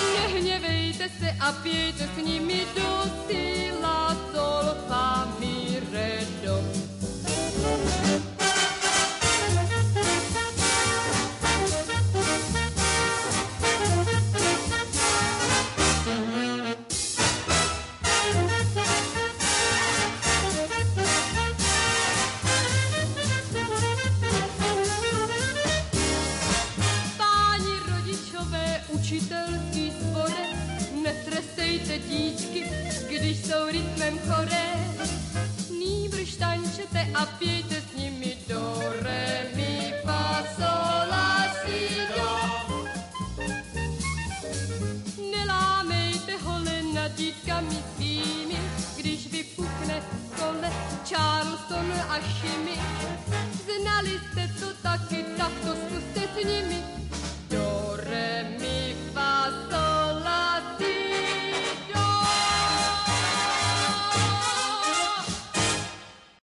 [0.00, 0.32] sborec,
[5.40, 6.89] netreste
[33.50, 34.68] jsou rytmem choré.
[35.78, 42.30] Nýbrž tančete a pějte s nimi do re, mi, fa, sol, la, si, do.
[45.30, 48.58] Nelámejte hole nad dítkami svými,
[48.96, 50.02] když vypukne
[50.38, 50.70] kole
[51.08, 52.78] Charleston a šimi.
[53.66, 56.99] Znali jste to taky, tak to zkuste s nimi.